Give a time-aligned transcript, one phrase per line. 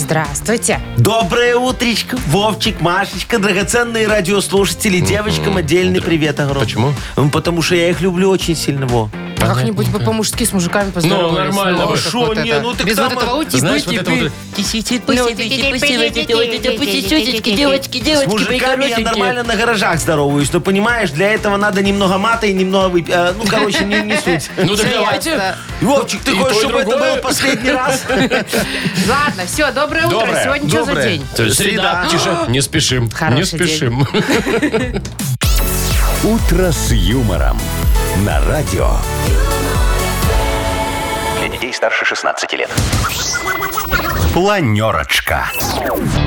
[0.00, 0.80] Здравствуйте.
[0.96, 6.64] Доброе утречко, Вовчик, Машечка, драгоценные радиослушатели, девочкам отдельный привет огромный.
[6.64, 6.94] Почему?
[7.16, 9.10] Ну, Потому что я их люблю очень сильно, во.
[9.42, 11.54] А как-нибудь бы по-мужски с мужиками поздоровались.
[11.54, 11.94] нормально Ну, бы.
[11.94, 12.60] как Шо, вот не, это.
[12.60, 14.32] ну так Без там вот этого ути Знаешь, вот это вот...
[18.16, 22.52] С мужиками я нормально на гаражах здороваюсь, но понимаешь, для этого надо немного мата и
[22.52, 23.14] немного выпить.
[23.14, 24.50] Ну, короче, не, не суть.
[24.70, 25.54] Ну так давайте.
[25.80, 28.04] Вовчик, ты хочешь, чтобы это был последний раз?
[29.08, 30.08] Ладно, все, доброе утро.
[30.10, 30.44] Доброе.
[30.44, 31.08] Сегодня что за Доброе.
[31.08, 31.26] день?
[31.36, 32.06] То есть Среда.
[32.10, 33.04] Тише, не спешим.
[33.04, 34.06] Не Хороший спешим.
[36.22, 37.58] «Утро с юмором»
[38.26, 38.90] на радио.
[41.60, 42.70] Детей старше 16 лет.
[44.32, 45.50] Планерочка.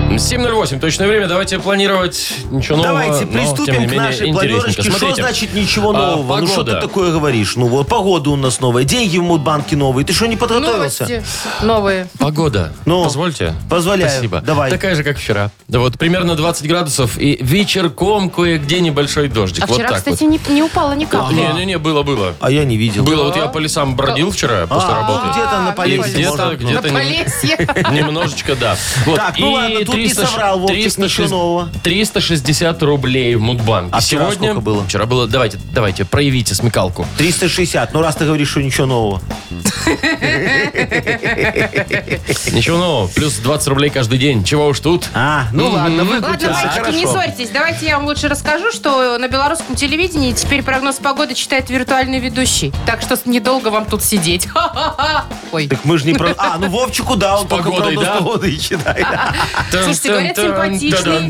[0.09, 1.28] 7.08, точное время.
[1.28, 3.02] Давайте планировать ничего нового.
[3.02, 4.84] Давайте но, приступим к менее, нашей планерочке.
[4.84, 6.38] Что значит ничего А, нового?
[6.38, 6.75] Ну что погода.
[6.75, 7.56] ты такое говоришь?
[7.56, 10.06] Ну вот погода у нас новая, деньги в Мудбанке новые.
[10.06, 11.03] Ты что, не подготовился?
[11.03, 11.23] Новости
[11.64, 12.08] новые.
[12.20, 12.73] Погода.
[12.86, 13.53] Ну, Позвольте.
[13.70, 14.12] позволяю.
[14.12, 14.42] Спасибо.
[14.42, 14.70] Давай.
[14.70, 15.50] Такая же, как вчера.
[15.68, 19.64] Да вот примерно 20 градусов и вечерком кое-где небольшой дождик.
[19.64, 21.12] А вот вчера, так кстати, не, не упало ни вот.
[21.12, 21.36] капли.
[21.36, 22.36] Не-не-не, было-было.
[22.40, 23.03] А я не видел.
[23.03, 25.22] Было, вот я по лесам бродил вчера после А, работы.
[25.25, 26.55] Ну, где-то на А, Полесье где-то, можно.
[26.55, 27.57] где-то На не- Полесье.
[27.91, 28.75] Немножечко, да.
[29.05, 29.16] Вот.
[29.17, 31.69] Так, ну И ладно, тут не 300 соврал, Вовчик, 360 ничего нового.
[31.83, 33.89] 360 рублей в Мудбанке.
[33.95, 34.83] А вчера Сегодня, сколько было?
[34.85, 37.05] Вчера было, давайте, давайте, проявите смекалку.
[37.17, 37.94] 360.
[37.94, 39.21] Ну раз ты говоришь, что ничего нового.
[42.51, 44.44] Ничего нового, плюс 20 рублей каждый день.
[44.44, 45.07] Чего уж тут?
[45.13, 46.71] А, ну ладно, Ладно, выкрутился.
[46.75, 47.49] мальчики, не ссорьтесь.
[47.49, 52.73] Давайте я вам лучше расскажу, что на белорусском телевидении теперь прогноз погоды читает виртуальный ведущий.
[52.85, 54.47] Так что недолго вам тут сидеть.
[55.51, 55.68] Ой.
[55.68, 56.34] Так мы же не про...
[56.38, 58.13] А, ну Вовчику, да, он С только погодой, прогноз да?
[58.19, 59.06] погоды и читает.
[59.72, 61.29] Слушайте, говорят, симпатичный.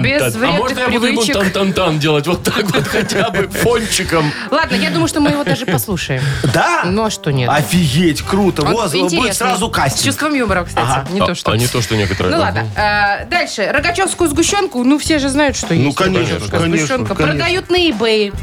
[0.00, 4.30] Без А можно я буду ему тан-тан-тан делать вот так вот хотя бы фончиком?
[4.50, 6.22] Ладно, я думаю, что мы его даже послушаем.
[6.52, 6.82] Да?
[6.86, 7.48] Ну а что нет?
[7.48, 8.62] Офигеть, круто.
[8.62, 10.04] Вот будет сразу С кастинг.
[10.04, 11.12] чувством юмора, кстати.
[11.12, 11.52] Не то, что...
[11.52, 12.34] А не то, что некоторые.
[12.34, 12.66] Ну ладно.
[12.76, 13.68] А, дальше.
[13.72, 15.96] Рогачевскую сгущенку, ну все же знают, что Ну, есть.
[15.96, 17.14] конечно, Рогачевская конечно, конечно.
[17.14, 18.34] Продают на eBay.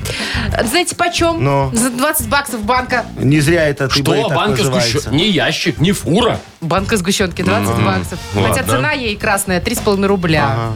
[0.66, 1.44] Знаете почем?
[1.44, 1.70] Ну.
[1.74, 3.06] За 20 баксов банка.
[3.18, 5.02] Не зря это ты Что, банка сгущен...
[5.12, 6.40] Не ящик, не фура.
[6.62, 8.20] Банка сгущенки 20 баксов.
[8.34, 8.64] Хотя ладно.
[8.64, 10.72] цена ей красная 3,5 рубля.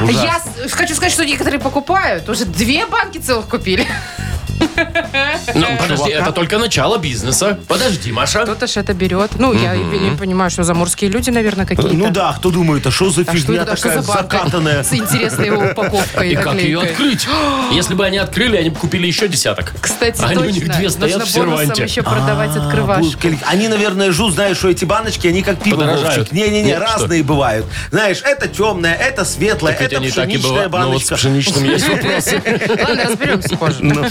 [0.00, 2.28] ну, Я с- хочу сказать, что некоторые покупают.
[2.28, 3.86] Уже две банки целых купили.
[5.54, 7.58] Ну, подожди, это только начало бизнеса.
[7.68, 8.42] Подожди, Маша.
[8.44, 9.32] Кто-то ж это берет.
[9.38, 11.94] Ну, я не понимаю, что заморские люди, наверное, какие-то.
[11.94, 14.82] Ну да, кто думает, а что за А фигня такая закатанная?
[14.82, 16.30] с интересной его упаковкой?
[16.32, 17.26] И как ее открыть?
[17.72, 19.72] Если бы они открыли, они бы купили еще десяток.
[19.80, 21.84] Кстати, Они у них две стоят в серванте.
[21.84, 23.38] еще продавать А, открывашки.
[23.46, 25.84] Они, наверное, ждут, знаешь, что эти баночки, они как пиво.
[25.84, 26.32] Вовчик.
[26.32, 27.66] Не-не-не, разные бывают.
[27.90, 30.72] Знаешь, это темное, это светлое, это они так и пшеничная бывают.
[30.72, 31.14] Ну вот с баночка.
[31.16, 32.42] пшеничным есть вопросы.
[32.68, 34.10] Ладно, разберемся позже.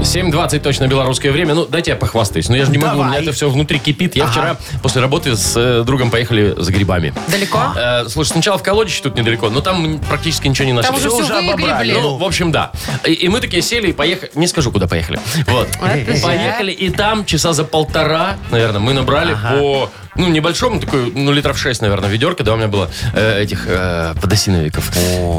[0.00, 1.54] 7.20 точно белорусское время.
[1.54, 2.48] Ну, дайте я похвастаюсь.
[2.48, 3.22] Но я же не могу, у меня Давай.
[3.22, 4.14] это все внутри кипит.
[4.16, 7.12] Я вчера после работы с э, другом поехали за грибами.
[7.28, 7.58] Далеко?
[7.76, 10.88] Э, слушай, сначала в колодище тут недалеко, но там практически ничего не нашли.
[10.88, 11.88] Там уже Всё все уже обобрали.
[11.90, 12.00] выгребли.
[12.02, 12.70] Ну, в общем, да.
[13.04, 14.30] И, и мы такие сели и поехали.
[14.34, 15.18] Не скажу, куда поехали.
[15.46, 15.68] Вот.
[15.82, 16.20] Это.
[16.22, 21.58] Поехали, и там часа за полтора, наверное, мы набрали по, ну, небольшому, такой, ну, литров
[21.58, 24.90] 6, наверное, ведерко, да, у меня было э, этих э, подосиновиков.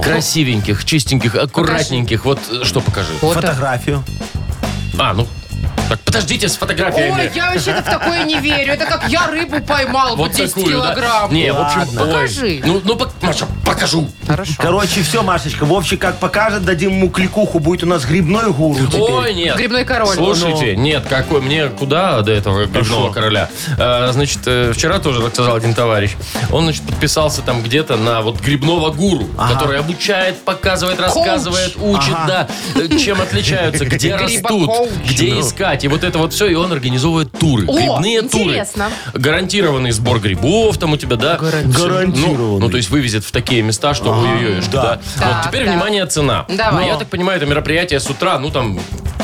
[0.03, 2.25] Красивеньких, чистеньких, аккуратненьких.
[2.25, 3.13] Вот э, что покажи.
[3.19, 3.41] Фото.
[3.41, 4.03] Фотографию.
[5.00, 5.28] А, ну,
[5.90, 7.22] так, подождите с фотографиями.
[7.22, 8.74] Ой, я вообще-то в такое не верю.
[8.74, 10.94] Это как я рыбу поймал вот по 10 такую, да?
[10.94, 11.34] килограмм.
[11.34, 12.02] Не, в общем, Ладно.
[12.03, 12.08] ой.
[12.14, 12.62] Покажи.
[12.66, 14.09] Ну, ну, пок- Маша, покажу.
[14.28, 14.53] Хорошо.
[14.58, 19.02] Короче, все, Машечка, Вовчик как покажет, дадим ему кликуху, будет у нас грибной гуру теперь.
[19.02, 19.58] Ой, нет.
[19.58, 20.16] Грибной король.
[20.16, 23.50] Слушайте, нет, какой, мне куда до этого грибного короля?
[23.78, 26.12] А, значит, э, вчера тоже рассказал один товарищ.
[26.51, 32.48] Он, значит, подписался там где-то на вот грибного гуру, который обучает, показывает, рассказывает, учит, да,
[32.75, 34.90] э, чем отличаются, где растут, Грибокоуч.
[35.10, 35.76] где искать.
[35.83, 38.89] И вот это вот все, и он организовывает туры, О, грибные интересно.
[39.12, 39.21] туры.
[39.24, 41.38] Гарантированный сбор грибов там у тебя, да?
[41.38, 42.18] Гарантированный.
[42.18, 44.81] Ну, ну, то есть вывезет в такие места, что ой-ой-ой, что, да.
[44.81, 45.00] да.
[45.19, 45.74] Так, Вот теперь, так.
[45.74, 46.45] внимание, цена.
[46.50, 46.83] Давай.
[46.85, 48.79] Ну, я так понимаю, это мероприятие с утра, ну, там,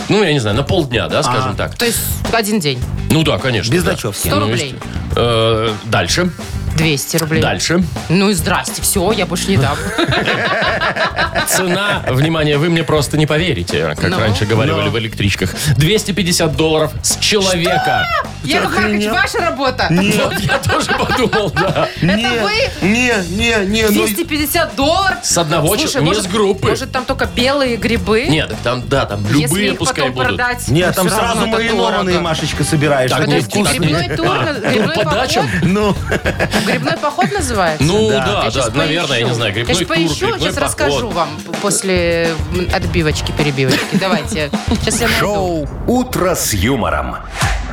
[0.09, 1.75] ну, я не знаю, на полдня, да, скажем так.
[1.75, 1.99] То есть
[2.31, 2.79] один день.
[3.09, 3.71] Ну да, конечно.
[3.71, 3.91] Без да.
[3.91, 4.27] ночевки.
[4.27, 4.75] 100 Ну, рублей.
[5.15, 6.31] Э, Дальше.
[6.75, 7.41] 200 рублей.
[7.41, 7.83] Дальше.
[8.09, 9.77] Ну и здрасте, все, я больше не дам.
[11.47, 14.19] Цена, внимание, вы мне просто не поверите, как Ну?
[14.19, 15.53] раньше говорили в электричках.
[15.77, 18.05] 250 долларов с человека.
[18.43, 19.87] Яков Маркович, ваша работа.
[19.89, 21.87] Вот я тоже подумал, да.
[22.01, 22.51] Не, вы?
[22.87, 25.17] не, не, не, ну, 250 долларов.
[25.23, 26.67] С одного Слушай, чё- не может- с группы.
[26.69, 28.25] Может, там только белые грибы?
[28.27, 30.27] Нет, там, да, там Если любые их пускай потом будут.
[30.37, 32.19] продать, не, то там сразу это маринованные.
[32.19, 33.09] Машечка, собираешь.
[33.11, 33.73] Так, не Подожди, вкусно.
[33.79, 35.45] грибной тур, А, грибной по дачам?
[35.45, 35.63] поход?
[35.63, 35.95] Ну,
[36.67, 37.83] Грибной поход называется?
[37.83, 38.43] Ну Да.
[38.43, 39.27] да, щас наверное, я поищу.
[39.27, 40.63] не знаю, Я грибной сейчас тур, поищу, грибной сейчас поход.
[40.69, 41.29] расскажу вам
[41.61, 43.97] после м, отбивочки-перебивочки.
[43.99, 44.49] Давайте.
[44.81, 45.19] Сейчас я найду.
[45.19, 47.17] Шоу «Утро с юмором».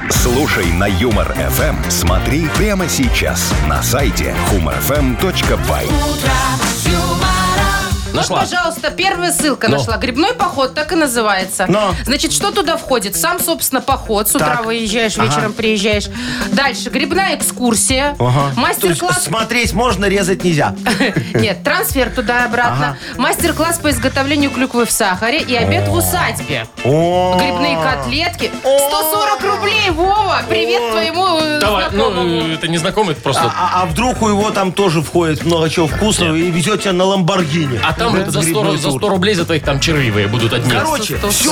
[0.09, 1.91] Слушай на Юмор ФМ.
[1.91, 7.30] Смотри прямо сейчас на сайте humorfm.by.
[8.13, 8.41] Нашла.
[8.41, 9.77] Вот, пожалуйста, первая ссылка Ну.
[9.79, 9.97] нашла.
[9.97, 11.67] Грибной поход так и называется.
[11.69, 11.95] Но.
[12.05, 13.17] Значит, что туда входит?
[13.17, 14.29] Сам, собственно, поход.
[14.29, 14.65] С утра Так.
[14.67, 16.09] выезжаешь, вечером приезжаешь.
[16.53, 18.17] Дальше грибная экскурсия.
[18.19, 18.53] ага.
[18.57, 20.75] Мастер-класс смотреть можно, резать нельзя.
[21.35, 22.97] Нет, трансфер туда и обратно.
[23.17, 26.67] Мастер-класс по изготовлению клюквы в сахаре и обед в усадьбе.
[26.85, 28.51] О, Грибные котлетки.
[28.63, 30.43] 140 рублей, Вова!
[30.49, 32.23] Привет твоему э, Давай, знакомому.
[32.25, 33.45] ну, это не знакомый, это просто...
[33.57, 37.05] А, а вдруг у его там тоже входит много чего вкусного и везет тебя на
[37.05, 37.81] Ламборгини?
[37.83, 39.11] А там Этот за 100, грибной за 100 тур.
[39.11, 40.71] рублей за твоих там червивые будут одни.
[40.71, 41.51] Короче, все.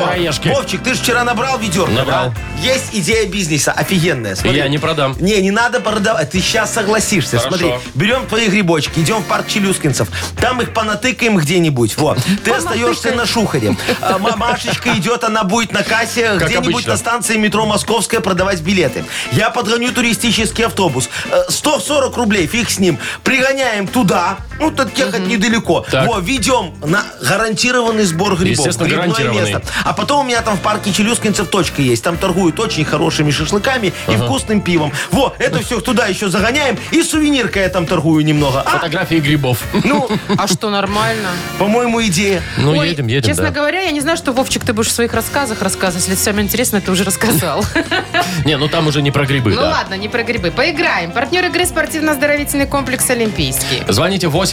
[0.54, 2.32] Вовчик, ты же вчера набрал ведерко, Набрал.
[2.32, 2.34] да?
[2.62, 4.34] Есть идея бизнеса офигенная.
[4.34, 4.58] Смотри.
[4.58, 5.14] Я не продам.
[5.20, 6.30] Не, не надо продавать.
[6.30, 7.38] Ты сейчас согласишься.
[7.38, 7.56] Хорошо.
[7.58, 10.08] Смотри, берем твои грибочки, идем в парк Челюскинцев.
[10.40, 11.96] Там их понатыкаем где-нибудь.
[11.98, 12.18] Вот.
[12.44, 13.76] Ты остаешься на шухаре.
[14.00, 19.04] А, ма- Машечка идет, она будет на кассе где-нибудь на станции метро Московская продавать билеты.
[19.32, 21.08] Я подгоню туристический автобус.
[21.30, 22.98] Э, 140 рублей, фиг с ним.
[23.22, 24.38] Пригоняем туда.
[24.58, 25.84] Ну, тут ехать недалеко.
[25.90, 26.06] Так.
[26.06, 28.58] Во, ведем на гарантированный сбор грибов.
[28.66, 29.52] Естественно, Грибное гарантированный.
[29.54, 29.68] место.
[29.84, 32.02] А потом у меня там в парке Челюскинцев точка есть.
[32.04, 34.92] Там торгуют очень хорошими шашлыками и вкусным пивом.
[35.10, 36.76] Во, это все туда еще загоняем.
[36.90, 38.60] И сувенирка я там торгую немного.
[38.62, 39.58] А, Фотографии грибов.
[39.84, 41.28] ну, А что, нормально?
[41.58, 42.42] по-моему, идея.
[42.58, 43.50] Ну, Ой, едем, едем, Честно да.
[43.50, 46.06] говоря, я не знаю, что, Вовчик, ты будешь в своих рассказах рассказывать.
[46.08, 47.64] Если самое интересное, ты уже рассказал.
[48.44, 49.70] Не, ну там уже не про грибы, Ну да.
[49.70, 50.50] ладно, не про грибы.
[50.50, 51.10] Поиграем.
[51.12, 53.82] Партнер игры спортивно-оздоровительный комплекс «Олимпийский».
[53.88, 54.47] Звоните 8017-269-5151.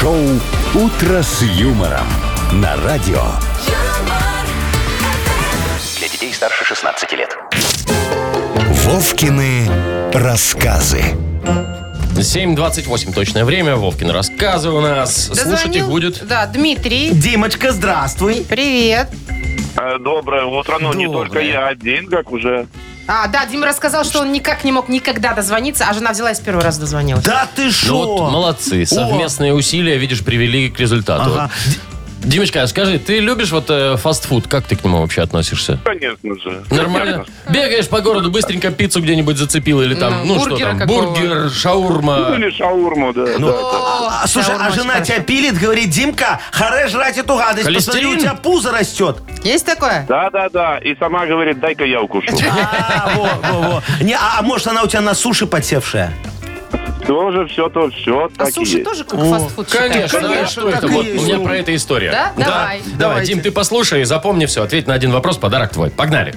[0.00, 0.18] Шоу
[0.74, 2.06] «Утро с юмором»
[2.52, 3.22] на радио.
[5.98, 7.36] Для детей старше 16 лет.
[8.84, 9.66] Вовкины
[10.12, 11.02] рассказы.
[12.16, 13.76] 7.28 точное время.
[13.76, 15.26] Вовкин рассказы у нас.
[15.26, 16.26] Слушать их Дозвонил- будет.
[16.26, 17.10] Да, Дмитрий.
[17.12, 18.44] Димочка, здравствуй.
[18.48, 19.08] Привет.
[19.76, 20.76] Э, Доброе утро.
[20.80, 21.24] Ну, не Доброе.
[21.28, 22.66] только я один, как уже.
[23.06, 26.34] А, да, Дима рассказал, что он никак не мог никогда дозвониться, а жена взяла и
[26.34, 27.24] с первого раза дозвонилась.
[27.24, 27.96] Да ты Ну шо?
[28.16, 28.86] вот, молодцы.
[28.86, 31.30] Совместные усилия, видишь, привели к результату.
[31.32, 31.50] Ага.
[32.24, 34.48] Димочка, а скажи, ты любишь вот э, фастфуд?
[34.48, 35.78] Как ты к нему вообще относишься?
[35.84, 36.64] Конечно же.
[36.70, 37.26] Нормально?
[37.50, 41.02] Бегаешь по городу, быстренько пиццу где-нибудь зацепил или там, Ну, ну, что бургера там, какого?
[41.14, 42.34] бургер, Ну, шаурма.
[42.36, 43.26] или шаурму, да.
[43.38, 44.22] Ну, да.
[44.22, 48.02] а, слушай, а шаурма жена очень тебя пилит, говорит, Димка, харе жрать эту гадость, посмотри,
[48.02, 48.16] Холестерин?
[48.18, 49.18] у тебя пузо растет.
[49.42, 50.06] Есть такое?
[50.08, 50.78] Да, да, да.
[50.78, 52.28] И сама говорит, дай-ка я укушу.
[52.46, 53.82] А, во, во, во.
[54.00, 56.12] Не, а, а может, она у тебя на суши подсевшая?
[57.06, 58.84] Тоже все то, все А так суши есть.
[58.84, 60.42] тоже как фастфуд Конечно, считается?
[60.42, 60.88] а что это?
[60.88, 62.10] Вот у меня про это история.
[62.10, 62.32] Да?
[62.36, 62.82] Давай.
[62.98, 63.26] Давай.
[63.26, 64.62] Дим, ты послушай и запомни все.
[64.62, 65.90] Ответь на один вопрос, подарок твой.
[65.90, 66.34] Погнали.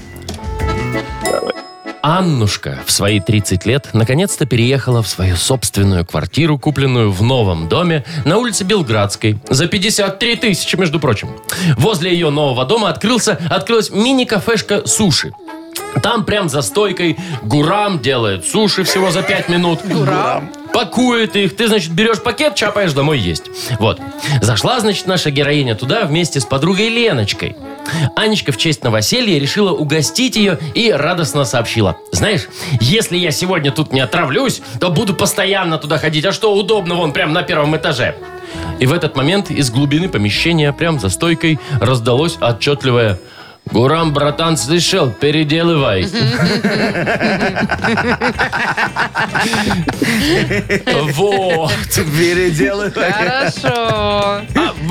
[2.01, 8.05] Аннушка в свои 30 лет наконец-то переехала в свою собственную квартиру, купленную в новом доме
[8.23, 9.39] на улице Белградской.
[9.49, 11.29] За 53 тысячи, между прочим.
[11.77, 15.33] Возле ее нового дома открылся, открылась мини-кафешка суши.
[16.01, 19.79] Там прям за стойкой Гурам делает суши всего за 5 минут.
[19.85, 20.49] Гурам.
[20.73, 21.55] Пакует их.
[21.55, 23.43] Ты, значит, берешь пакет, чапаешь домой есть.
[23.79, 23.99] Вот.
[24.41, 27.55] Зашла, значит, наша героиня туда вместе с подругой Леночкой.
[28.15, 31.97] Анечка в честь новоселья решила угостить ее и радостно сообщила.
[32.11, 32.47] Знаешь,
[32.79, 36.25] если я сегодня тут не отравлюсь, то буду постоянно туда ходить.
[36.25, 38.15] А что удобно, вон, прям на первом этаже.
[38.79, 43.19] И в этот момент из глубины помещения, прям за стойкой, раздалось отчетливое
[43.71, 45.09] «Гурам, братан, слышал?
[45.09, 46.07] Переделывай».
[51.17, 51.71] Вот.
[51.95, 53.11] Переделывай.
[53.11, 54.41] Хорошо.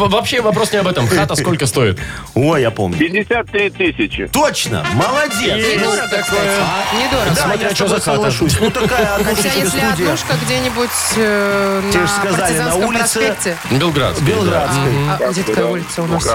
[0.05, 1.07] А, вообще вопрос не об этом.
[1.09, 1.99] Хата сколько стоит?
[2.35, 2.99] Ой, я помню.
[2.99, 4.27] 53 тысячи.
[4.29, 5.57] Точно, молодец.
[5.57, 7.03] Недорого, кстати.
[7.05, 7.31] Недорого.
[7.37, 8.05] Да, Смотря я что за хата.
[8.13, 8.57] соглашусь.
[8.61, 9.93] Ну, такая Хотя однушечная если студия.
[9.93, 13.57] однушка где-нибудь э, Тебе на ж сказали, на Партизанском улице- проспекте.
[13.71, 14.27] Белградский.
[14.27, 14.93] Белградской.
[15.09, 16.29] А где такая улица у нас?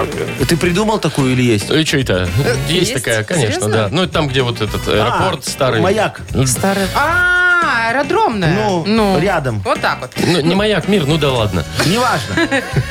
[0.48, 1.70] Ты придумал такую или есть?
[1.70, 2.28] И что это?
[2.68, 2.94] Есть, есть?
[2.94, 3.72] такая, конечно, Серьезно?
[3.72, 3.88] да.
[3.90, 5.80] Ну, это там, где вот этот аэропорт А, старый.
[5.80, 6.20] Маяк.
[6.46, 6.88] Старая.
[6.94, 7.41] А,
[7.72, 8.54] аэродромная.
[8.86, 9.60] Ну, рядом.
[9.60, 10.10] Вот так вот.
[10.26, 11.64] Ну, не маяк, мир, ну да ладно.
[11.86, 12.36] Неважно.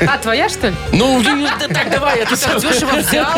[0.12, 0.74] А, твоя, что ли?
[0.92, 1.24] Ну, и-
[1.58, 2.58] да так, давай, это всё.
[2.58, 3.32] дешево взял.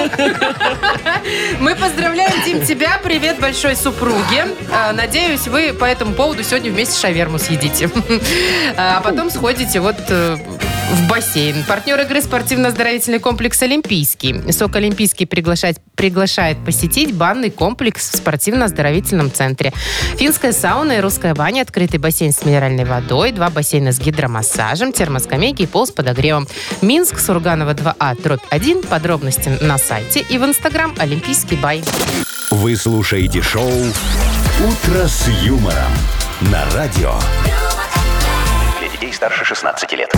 [1.60, 2.98] Мы поздравляем, Дим, тебя.
[3.02, 4.46] Привет большой супруге.
[4.72, 7.90] А, Надеюсь, вы по этому поводу сегодня вместе шаверму съедите.
[8.76, 10.36] А потом сходите вот э,
[10.92, 11.64] в бассейн.
[11.64, 14.50] Партнер игры спортивно-оздоровительный комплекс «Олимпийский».
[14.52, 19.72] СОК «Олимпийский» приглашает, приглашает посетить банный комплекс в спортивно-оздоровительном центре.
[20.18, 25.62] Финская сауна и русская баня, открытый бассейн с минеральной водой, два бассейна с гидромассажем, термоскамейки
[25.62, 26.48] и пол с подогревом.
[26.80, 28.82] Минск, Сурганова 2А, дробь 1.
[28.84, 31.82] Подробности на сайте и в инстаграм «Олимпийский бай».
[32.50, 35.92] Вы слушаете шоу «Утро с юмором»
[36.52, 37.12] на радио.
[38.78, 40.14] Для детей старше 16 лет.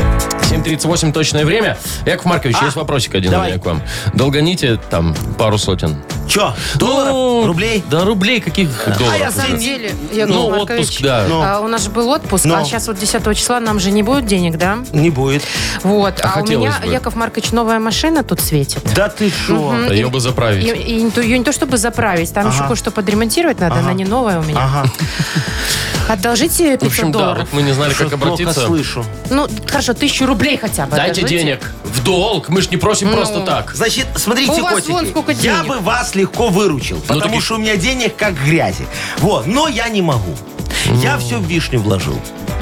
[0.51, 1.77] 7.38 точное время.
[2.05, 3.49] Яков Маркович, есть вопросик один давай.
[3.49, 3.83] у меня к вам.
[4.15, 5.97] Долгоните там пару сотен.
[6.29, 7.13] Че, долларов?
[7.13, 7.85] Ну, Рублей?
[7.91, 8.69] Да, рублей каких
[8.99, 9.21] долларов?
[9.21, 11.25] На самом деле, Яков Ну, Маркович, отпуск, да.
[11.29, 11.41] Ну.
[11.43, 12.57] а, у нас же был отпуск, Ну.
[12.57, 14.79] а сейчас вот 10 числа нам же не будет денег, да?
[14.93, 15.43] Не будет.
[15.83, 16.21] Вот.
[16.23, 16.93] А, у хотелось меня, бы.
[16.93, 18.81] Яков Маркович, новая машина тут светит.
[18.95, 19.75] Да ты шо?
[19.89, 20.65] Да ее бы И, заправить.
[20.65, 24.05] и не то- ее не то чтобы заправить, там еще кое-что подремонтировать надо, она не
[24.05, 24.59] новая у меня.
[24.61, 24.85] Ага.
[26.09, 27.39] Одолжите 500 В общем, да, долларов.
[27.41, 28.67] вот мы не знали, как Что-то плохо обратиться.
[28.67, 29.05] слышу.
[29.31, 30.95] Ну, хорошо, тысячу рублей хотя бы.
[30.95, 31.39] Дайте одолжите.
[31.45, 31.73] денег.
[31.83, 32.49] В долг.
[32.49, 33.17] Мы ж не просим Ну.
[33.17, 33.73] просто так.
[33.75, 35.59] Значит, смотрите, У вас котики, вон сколько я денег.
[35.67, 38.87] Ну, бы вас легко выручил, потому так и- что у меня денег как грязи.
[39.19, 40.35] Вот, но я не могу.
[41.03, 42.19] Я все в вишню вложил.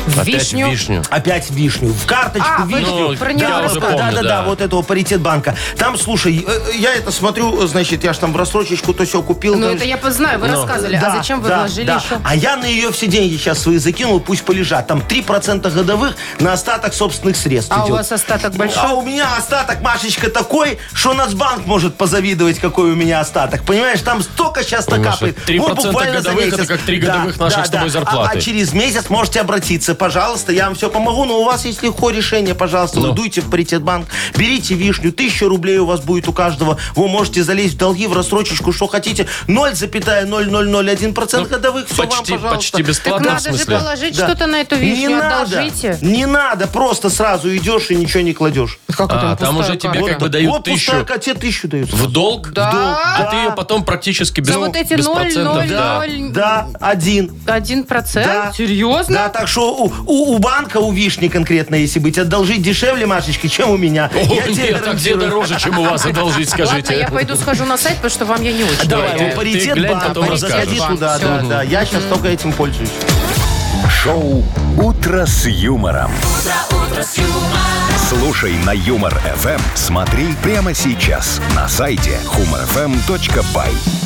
[0.06, 0.66] В Опять вишню.
[0.66, 1.02] в вишню.
[1.11, 1.88] Опять вишню.
[1.92, 3.08] В карточку А, вы вишню.
[3.11, 3.80] Ну, про рассказывали.
[3.80, 4.42] помню, да, да, да, да.
[4.42, 5.56] вот этого паритет банка.
[5.78, 9.54] Там, слушай, э, я это смотрю, значит, я ж там в рассрочечку то все купил.
[9.56, 10.54] Ну, там это я знаю, вы Ну.
[10.54, 10.99] рассказывали.
[10.99, 11.96] Да, а зачем вы да, вложили да.
[11.96, 12.20] еще?
[12.23, 14.87] А я на ее все деньги сейчас свои закинул, пусть полежат.
[14.87, 17.96] Там 3% годовых на остаток собственных средств А у идет.
[17.96, 18.82] вас остаток большой?
[18.82, 23.64] А у меня остаток, Машечка, такой, что Нацбанк может позавидовать, какой у меня остаток.
[23.64, 25.38] Понимаешь, там столько сейчас накапает.
[25.46, 28.38] 3% буквально за годовых это как три годовых наших с тобой А- зарплаты.
[28.38, 32.10] А, через месяц можете обратиться, пожалуйста, я вам все помогу, но у вас есть легко
[32.10, 33.08] решение, пожалуйста, Ну.
[33.08, 37.42] вы дуйте в Паритетбанк, берите вишню, тысяча рублей у вас будет у каждого, вы можете
[37.42, 42.56] залезть в долги, в рассрочечку, что хотите, 0,0001% годовых, все Ну, почти- вам, пожалуйста.
[42.56, 44.26] почти Так бесплатно, в надо же положить Да.
[44.28, 45.98] что-то на эту Не вишню, надо, одолжите.
[46.00, 48.78] не надо, просто сразу идешь и ничего не кладешь.
[48.96, 50.08] Как А, это там пустая уже тебе карта?
[50.10, 51.92] как бы дают вот тысячу пустая, а тебе тысячу дают.
[51.92, 52.50] в долг.
[52.52, 52.70] Да.
[53.18, 55.98] А ты ее потом практически без, За вот эти без 0, процентов, 0, да.
[55.98, 57.30] 0, Да, один.
[57.46, 58.26] один процент?
[58.26, 58.52] Да.
[58.56, 59.14] Серьезно?
[59.14, 63.48] Да, так что у, у- у банка, у вишни конкретно, если быть, одолжить дешевле, Машечка,
[63.48, 64.10] чем у меня.
[64.14, 66.98] О, Я тебе нет, а где дороже, чем у вас одолжить, Ладно, скажите?
[66.98, 68.88] я пойду схожу на сайт, потому что вам я не очень.
[68.88, 71.62] Давай, Давайте, у ты паритет глянь, банк, потом заходи туда, да, да.
[71.62, 72.90] Я сейчас только этим пользуюсь.
[74.02, 74.44] Шоу
[74.80, 76.10] «Утро с юмором».
[78.08, 79.60] Слушай на Юмор ФМ.
[79.74, 84.03] Смотри прямо сейчас на сайте humorfm.by.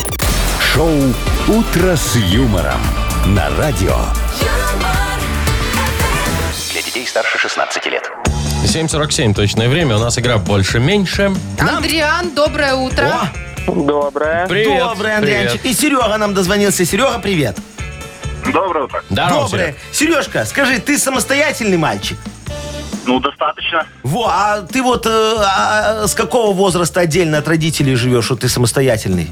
[0.73, 0.89] Шоу
[1.49, 2.81] «Утро с юмором»
[3.27, 3.97] на радио.
[7.11, 8.09] Старше 16 лет.
[8.65, 9.97] 7.47 точное время.
[9.97, 11.33] У нас игра больше-меньше.
[11.59, 13.11] Андриан, доброе утро.
[13.67, 14.47] Доброе.
[14.47, 14.79] Привет.
[14.79, 15.65] Добрый, Андреянчик.
[15.65, 16.85] И Серега нам дозвонился.
[16.85, 17.59] Серега, привет.
[18.53, 19.03] Доброе утро.
[19.11, 19.75] Здорово, Добрый.
[19.93, 22.17] Сережка, скажи, ты самостоятельный мальчик?
[23.07, 23.87] Ну, достаточно.
[24.05, 28.49] Во, а ты вот э, а, с какого возраста отдельно от родителей живешь, что ты
[28.49, 29.31] самостоятельный?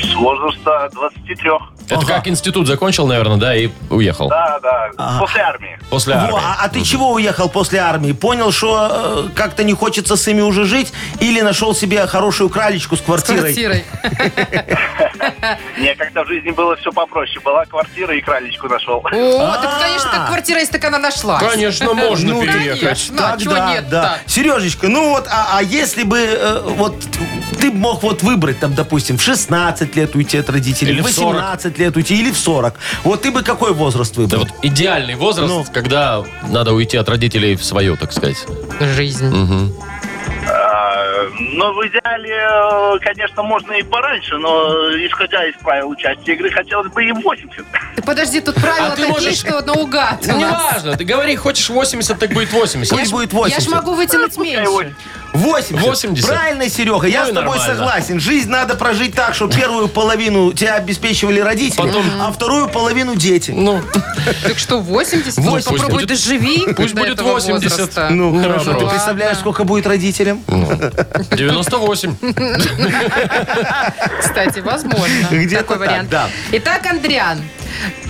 [0.00, 1.50] С возраста 23.
[1.88, 4.28] Это как институт закончил, наверное, да, и уехал.
[4.28, 4.90] Да, да.
[5.18, 5.78] После армии.
[5.90, 6.38] После Во, армии.
[6.38, 8.12] а, а ты чего уехал после армии?
[8.12, 10.92] Понял, что э, как-то не хочется с ими уже жить?
[11.20, 13.40] Или нашел себе хорошую кралечку с С квартирой?
[13.40, 13.84] квартирой.
[15.78, 17.40] Мне как-то в жизни было все попроще.
[17.44, 18.98] Была квартира и кралечку нашел.
[19.04, 21.42] О, так, конечно, квартира, если так она нашлась.
[21.42, 22.80] Конечно, можно Ну, переехать.
[22.80, 24.18] Конечно, а чего нет да.
[24.26, 26.94] Сережечка, ну вот, а, а если бы э, вот
[27.62, 31.12] ты мог вот выбрать, там, допустим, в 16 лет уйти от родителей, Или в в
[31.12, 31.34] 40.
[31.34, 32.74] 18 лет уйти, или в 40.
[33.04, 34.40] Вот ты бы какой возраст Да выбрал?
[34.40, 35.64] вот идеальный возраст, Ну.
[35.72, 38.44] когда надо уйти от родителей в свою, так сказать.
[38.80, 39.72] Жизнь.
[40.48, 44.72] А, Но в идеале, э, конечно, можно и пораньше, но
[45.06, 47.64] исходя из правил участия игры, хотелось бы и 80.
[47.94, 50.24] Ты подожди, тут правила А ты такие, можешь- что наугад.
[50.26, 50.50] Ну, у нас.
[50.82, 52.98] неважно, ты говори, хочешь 80, так будет 80.
[52.98, 53.68] Пусть будет Я 80.
[53.70, 54.94] ж могу вытянуть меньше.
[55.32, 55.80] 80.
[55.86, 56.28] 80.
[56.28, 57.74] Правильно, Серега, я Ну с тобой нормально.
[57.74, 58.20] согласен.
[58.20, 63.50] Жизнь надо прожить так, что первую половину тебя обеспечивали родители, Потом- а вторую половину дети.
[63.50, 63.80] Ну,
[64.46, 65.38] Так что 80?
[65.38, 67.70] Ну, Ну, пусть попробуй будет- доживи пусть будет этого 80.
[67.70, 68.08] возраста.
[68.10, 68.64] Ну, Ну, хорошо.
[68.64, 68.90] Ты ладно.
[68.90, 70.42] представляешь, сколько будет родителям?
[71.30, 72.16] 98.
[74.20, 75.28] Кстати, возможно.
[75.30, 76.10] Где-то Такой так, вариант.
[76.10, 76.28] да.
[76.52, 77.40] Итак, Андриан,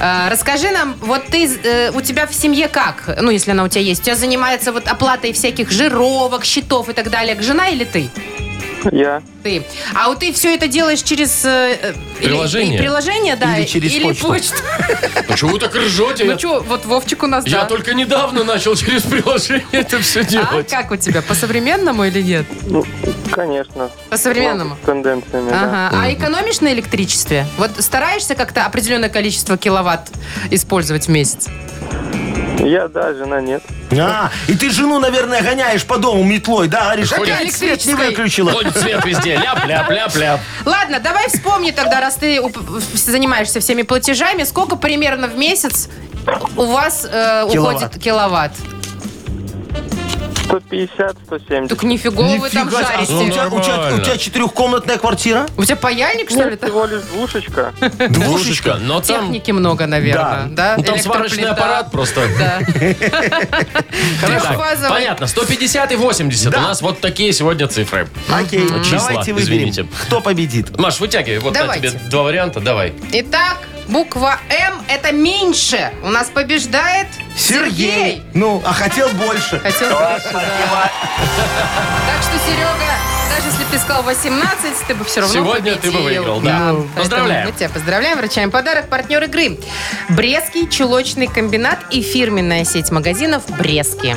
[0.00, 3.16] э, расскажи нам, вот ты, э, у тебя в семье как?
[3.20, 4.00] Ну, если она у тебя есть.
[4.02, 7.11] У тебя занимается вот оплатой всяких жировок, счетов и так далее.
[7.40, 8.08] Жена или ты?
[8.90, 9.22] Я.
[9.44, 9.62] Ты.
[9.94, 11.44] А вот ты все это делаешь через...
[11.44, 12.74] э, э, или- Приложение?
[12.74, 13.56] и приложение, да.
[13.56, 14.56] Или через почту.
[15.28, 16.24] Ну чего вы так ржете?
[16.24, 17.66] Ну что, вот Вовчик у нас, Я да.
[17.66, 20.68] только недавно начал через приложение это все А делать.
[20.68, 22.46] как у тебя, по-современному или нет?
[22.62, 22.84] Ну,
[23.30, 23.88] конечно.
[24.10, 24.76] По-современному.
[24.82, 25.88] С тенденциями, да.
[25.90, 26.02] Ага.
[26.02, 27.46] А экономишь на электричестве?
[27.58, 30.10] Вот стараешься как-то определенное количество киловатт
[30.50, 31.46] использовать в месяц?
[32.58, 33.62] Я, да, жена нет.
[33.98, 36.84] А, и ты жену, наверное, гоняешь по дому метлой, да?
[36.84, 37.34] Говоришь, Ходит.
[37.34, 38.06] опять свет не Электрической.
[38.08, 38.52] выключила.
[38.52, 39.36] Ходит свет везде.
[39.36, 40.40] Ляп-ляп-ляп-ляп.
[40.64, 45.88] Ладно, давай вспомни тогда, раз ты уп- занимаешься всеми платежами, сколько примерно в месяц
[46.56, 47.76] у вас э, Киловатт.
[47.82, 48.52] уходит киловатт?
[50.52, 51.68] 150, 170.
[51.68, 53.06] Так нифига вы там Нифига, у жарите.
[53.30, 55.46] тебя, у тебя- у тебя четырехкомнатная квартира?
[55.56, 56.50] У тебя паяльник, что ли?
[56.50, 57.72] Нет, всего лишь двушечка.
[58.10, 58.74] Двушечка.
[58.80, 60.74] Но там, Техники много, наверное, да?
[60.76, 61.52] ну, там сварочный Электроплита.
[61.64, 62.22] аппарат просто.
[62.38, 62.60] Да.
[64.26, 64.90] Трехфазовый.
[64.90, 66.50] понятно, 150 и 80.
[66.50, 66.58] Да.
[66.58, 68.08] У нас вот такие сегодня цифры.
[68.30, 69.86] Окей, Числа, давайте выберем, извините.
[70.06, 70.76] кто победит.
[70.78, 71.38] Маш, вытягивай.
[71.38, 71.90] Вот на Давайте.
[71.90, 72.60] тебе два варианта.
[72.60, 72.92] Давай.
[73.12, 73.58] Итак,
[73.92, 75.92] буква М это меньше.
[76.02, 77.06] У нас побеждает
[77.36, 78.22] Сергей.
[78.34, 79.60] Ну, а хотел больше.
[79.60, 80.90] Хотел больше, да.
[82.06, 82.92] Так что, Серега,
[83.34, 86.02] даже если бы ты сказал 18, ты бы все равно Сегодня ты бы победил.
[86.24, 86.50] выиграл, да.
[86.58, 87.46] Поэтому Поздравляем.
[87.46, 88.88] Мы тебя поздравляем, вручаем подарок.
[88.88, 89.58] Партнер игры.
[90.10, 94.16] Брестский чулочный комбинат и фирменная сеть магазинов «Брески».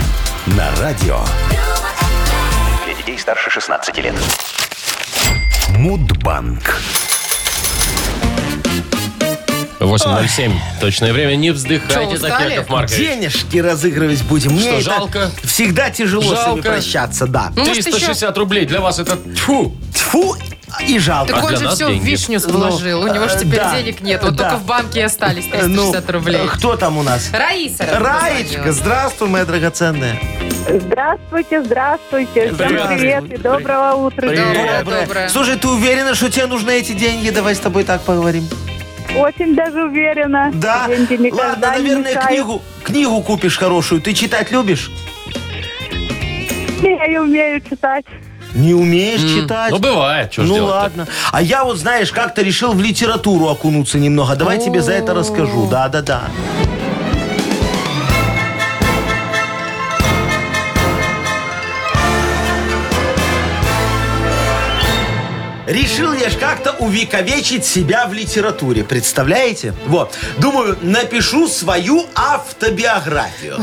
[0.47, 1.21] на радио
[2.85, 4.15] Для детей старше 16 лет.
[5.71, 6.81] Мудбанк.
[9.87, 10.53] 8.07.
[10.81, 11.37] Точное время.
[11.37, 12.53] Не вздыхайте Чё, так, устали?
[12.55, 12.99] Яков Маркович.
[12.99, 14.53] Денежки разыгрывать будем.
[14.53, 15.31] Мне Что, это жалко?
[15.45, 16.63] Всегда тяжело с ними Жалко?
[16.63, 17.53] прощаться, да.
[17.57, 18.67] Ну, может, 360 рублей.
[18.67, 19.17] Для вас это...
[19.35, 19.75] Тьфу.
[19.95, 20.37] Тьфу
[20.89, 21.33] и жалко.
[21.35, 22.05] Так А он для же нас все в деньги.
[22.11, 23.03] вишню Ну, вложил.
[23.03, 24.23] У него же э, теперь да, денег нет.
[24.25, 24.51] Вот да.
[24.51, 26.41] только в банке и остались Э, ну, 360 рублей.
[26.45, 27.31] э, Кто там у нас?
[27.33, 27.85] Раиса.
[28.01, 28.73] Раечка, позвонила.
[28.73, 30.19] здравствуй, моя драгоценная.
[30.69, 32.53] Здравствуйте, здравствуйте.
[32.53, 32.89] Всем Привет.
[32.89, 34.29] привет и доброго утра.
[34.29, 35.29] Доброе, доброе.
[35.29, 37.31] Слушай, ты уверена, что тебе нужны эти деньги?
[37.31, 38.49] Давай с тобой так поговорим.
[39.17, 40.51] Очень даже уверена.
[40.55, 40.87] Да?
[40.89, 42.29] Деньги никогда Ладно, не наверное, мешают.
[42.29, 44.01] книгу, книгу купишь хорошую.
[44.01, 44.91] Ты читать любишь?
[46.83, 48.05] Я умею читать.
[48.55, 49.71] Не умеешь читать?
[49.73, 50.33] Ну, бывает.
[50.33, 50.77] Что ж ну делать-то?
[50.77, 51.07] ладно.
[51.33, 54.37] А я вот, знаешь, как-то решил в литературу окунуться немного.
[54.37, 55.67] Давай тебе за это расскажу.
[55.69, 56.23] Да-да-да.
[65.75, 69.75] Решил я ж как-то увековечить себя в литературе, представляете?
[69.87, 73.59] Вот, думаю, напишу свою автобиографию.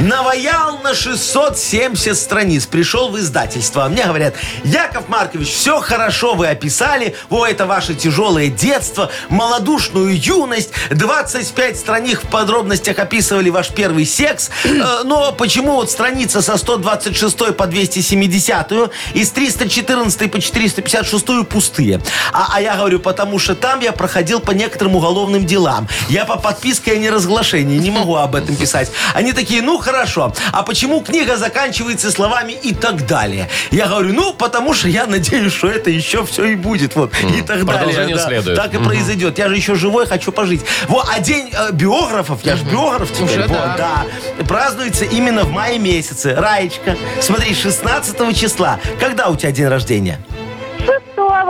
[0.00, 3.86] Наваял на 670 страниц, пришел в издательство.
[3.86, 10.14] А мне говорят, Яков Маркович, все хорошо вы описали, о, это ваше тяжелое детство, малодушную
[10.18, 16.56] юность, 25 страниц в подробностях описывали ваш первый секс, Э, но почему вот страница со
[16.56, 18.72] 126 по 270
[19.14, 22.00] и с 314 по 456 пустые?
[22.32, 25.88] А, а я говорю, потому что там я проходил по некоторым уголовным делам.
[26.08, 28.90] Я по подписке о неразглашении не могу об этом писать.
[29.14, 33.48] Они такие, ну хорошо, а почему книга заканчивается словами и так далее?
[33.70, 36.96] Я говорю, ну потому что я надеюсь, что это еще все и будет.
[36.96, 37.64] Вот, и так далее.
[37.64, 38.26] Продолжение да.
[38.26, 38.56] следует.
[38.56, 39.38] Так и произойдет.
[39.38, 40.62] Я же еще живой, хочу пожить.
[40.88, 43.24] Вот, а день э, биографов, я же биограф теперь.
[43.24, 44.04] Уже вот, да.
[44.38, 44.44] да.
[44.44, 46.34] Празднуется именно в мае месяце.
[46.34, 48.80] Раечка, смотри, 16 числа.
[48.98, 50.18] Когда у тебя день рождения?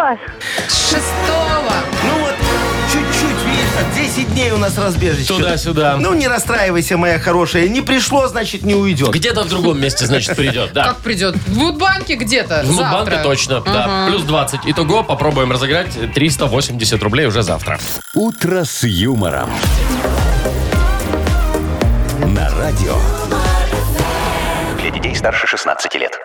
[0.05, 0.19] Шестого.
[0.69, 1.73] Шестого.
[2.05, 2.35] Ну вот,
[2.93, 5.35] чуть-чуть, видишь, так, 10 дней у нас разбежечка.
[5.35, 5.97] Туда-сюда.
[5.99, 7.69] Ну, не расстраивайся, моя хорошая.
[7.69, 9.11] Не пришло, значит, не уйдет.
[9.11, 10.73] Где-то в другом месте, значит, придет.
[10.75, 10.85] Да.
[10.89, 11.37] Как придет?
[11.37, 13.23] В Мудбанке где-то В Мудбанке завтра.
[13.23, 14.07] точно, да.
[14.09, 14.61] Плюс 20.
[14.67, 17.79] Итого попробуем разыграть 380 рублей уже завтра.
[18.15, 19.49] Утро с юмором.
[22.27, 22.95] На радио
[25.25, 26.21] старше 16 лет.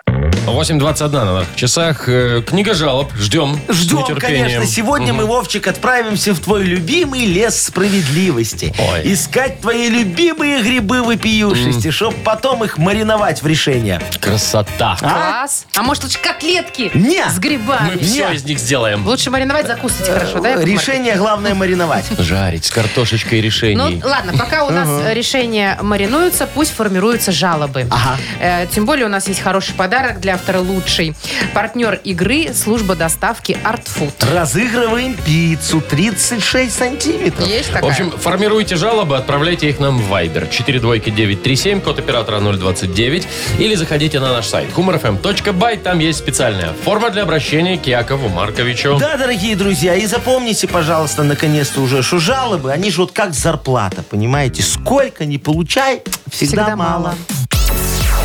[0.46, 2.08] 8.21 на наших часах.
[2.08, 3.10] Э, Книга жалоб.
[3.16, 3.58] Ждем.
[3.68, 4.66] Ждем, конечно.
[4.66, 8.74] Сегодня мы, Вовчик, отправимся в твой любимый лес справедливости.
[8.78, 9.12] Ой.
[9.12, 14.00] Искать твои любимые грибы вопиюшести, чтоб потом их мариновать в решение.
[14.20, 14.96] Красота.
[14.98, 15.66] Класс.
[15.76, 17.24] А может, лучше котлетки Не.
[17.24, 17.98] с Мы грибами?
[18.02, 18.34] все Нет.
[18.34, 19.06] из них сделаем.
[19.06, 20.50] Лучше мариновать, закусывать хорошо, да?
[20.50, 20.64] Яков?
[20.66, 22.04] Решение главное мариновать.
[22.18, 24.02] Жарить с картошечкой Ну, решений.
[24.04, 27.86] ладно, пока у нас решения маринуются, пусть формируются жалобы.
[27.90, 28.18] Ага.
[28.40, 31.14] Э, тем более у нас есть хороший подарок для автора лучший.
[31.54, 34.34] Партнер игры– служба доставки Art Food.
[34.34, 37.46] Разыгрываем пиццу 36 сантиметров.
[37.46, 37.84] Есть такая?
[37.84, 40.50] В общем, формируйте жалобы, отправляйте их нам в Viber.
[40.50, 43.28] 42937, код оператора 029.
[43.60, 45.76] Или заходите на наш сайт humorfm.by.
[45.78, 48.96] Там есть специальная форма для обращения к Якову Марковичу.
[48.98, 54.02] Да, дорогие друзья, и запомните, пожалуйста, наконец-то уже, что жалобы, они же вот как зарплата,
[54.02, 54.64] понимаете?
[54.64, 56.98] Сколько не получай, всегда, Всегда мало.
[56.98, 57.14] мало.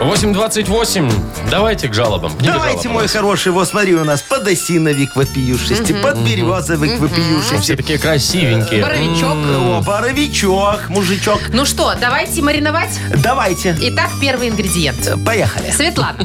[0.00, 1.10] 8.28.
[1.50, 2.30] Давайте к жалобам.
[2.36, 3.12] Книга Давайте, жалоб у мой нас.
[3.12, 7.00] хороший, вот смотри, у нас подосиновик вопиюшести, подберезовик
[7.62, 8.82] Все такие красивенькие.
[8.82, 9.32] Боровичок.
[9.32, 11.40] О, боровичок, мужичок.
[11.52, 12.90] Ну что, давайте мариновать?
[13.22, 15.24] Давайте, Итак, первый ингредиент.
[15.24, 15.70] поехали.
[15.70, 16.18] Светлана.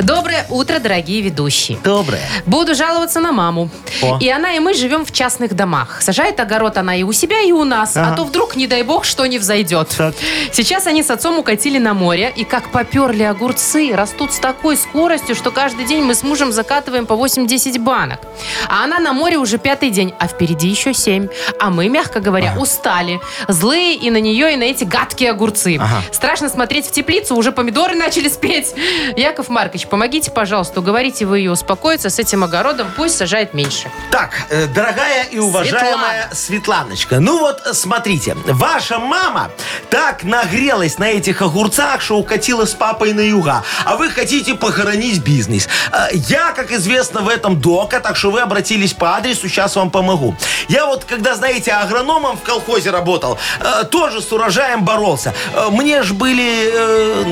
[0.00, 1.78] Доброе утро, дорогие ведущие.
[1.82, 2.22] Доброе.
[2.46, 3.68] Буду жаловаться на маму.
[4.00, 4.18] О.
[4.20, 6.00] И она, и мы живем в частных домах.
[6.02, 7.96] Сажает огород она и у себя, и у нас.
[7.96, 9.88] А то вдруг, не дай бог, что не взойдет.
[9.96, 10.14] Так.
[10.52, 15.34] Сейчас они с отцом укатили на море, и как поперли огурцы, растут с такой скоростью,
[15.34, 18.20] что каждый день мы с мужем закатываем по 8-10 банок.
[18.68, 21.28] А она на море уже пятый день, а впереди еще 7.
[21.58, 23.18] А мы, мягко говоря, устали.
[23.48, 25.78] Злые и на нее, и на эти гадкие огурцы.
[25.80, 26.02] Ага.
[26.12, 28.74] Страшно смотреть в теплицу, уже помидоры начали спеть.
[29.16, 33.90] Яков Маркович, помогите, пожалуйста, уговорите вы ее успокоиться с этим огородом, пусть сажает меньше.
[34.10, 39.50] Так, э, дорогая и уважаемая Светланочка, ну вот э, смотрите, ваша мама
[39.88, 45.22] так нагрелась на этих огурцах, что укатила с папой на юга, а вы хотите похоронить
[45.22, 45.68] бизнес.
[45.92, 49.90] Э, Я, как известно, в этом дока, так что вы обратились по адресу, сейчас вам
[49.90, 50.34] помогу.
[50.68, 55.32] Я вот, когда, знаете, агрономом в колхозе работал, э, тоже с урожаем боролся.
[55.54, 56.42] Э, Мне же были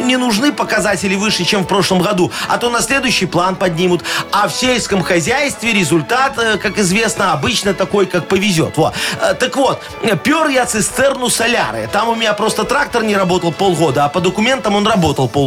[0.05, 4.05] не нужны показатели выше, чем в прошлом году, а то на следующий план поднимут.
[4.31, 8.77] А в сельском хозяйстве результат, как известно, обычно такой, как повезет.
[8.77, 8.93] Во.
[9.41, 9.83] Так вот,
[10.23, 11.89] пер я цистерну соляры.
[11.93, 15.40] Там у меня просто трактор не работал полгода, а по документам он работал полгода.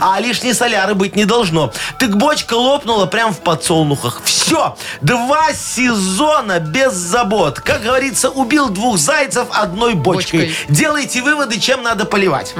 [0.00, 1.72] А лишней соляры быть не должно.
[1.98, 4.20] Так бочка лопнула прям в подсолнухах.
[4.24, 4.76] Все.
[5.00, 7.60] Два сезона без забот.
[7.60, 10.40] Как говорится, убил двух зайцев одной бочкой.
[10.40, 10.54] Бочкой.
[10.68, 12.54] Делайте выводы, чем надо поливать.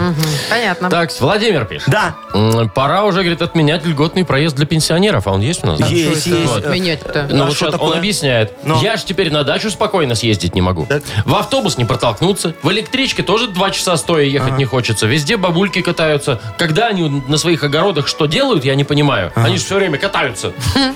[0.48, 0.88] Понятно.
[0.90, 1.88] Так, Владимир пишет.
[1.88, 2.14] Да.
[2.32, 5.26] М, Пора уже, говорит, отменять льготный проезд для пенсионеров.
[5.26, 5.80] А он есть у нас?
[5.90, 6.56] Есть, Вот.
[6.58, 6.66] есть.
[6.68, 7.26] Менять-то.
[7.30, 7.98] Ну А вот что сейчас он такое?
[7.98, 8.52] объясняет.
[8.64, 8.80] Ну?
[8.80, 10.86] Я же теперь на дачу спокойно съездить не могу.
[10.86, 11.02] Так.
[11.24, 12.54] В автобус не протолкнуться.
[12.62, 15.06] В электричке тоже два часа стоя ехать не хочется.
[15.06, 16.40] Везде бабульки катаются.
[16.60, 19.32] Когда они на своих огородах что делают, я не понимаю.
[19.34, 20.52] Они же все время катаются.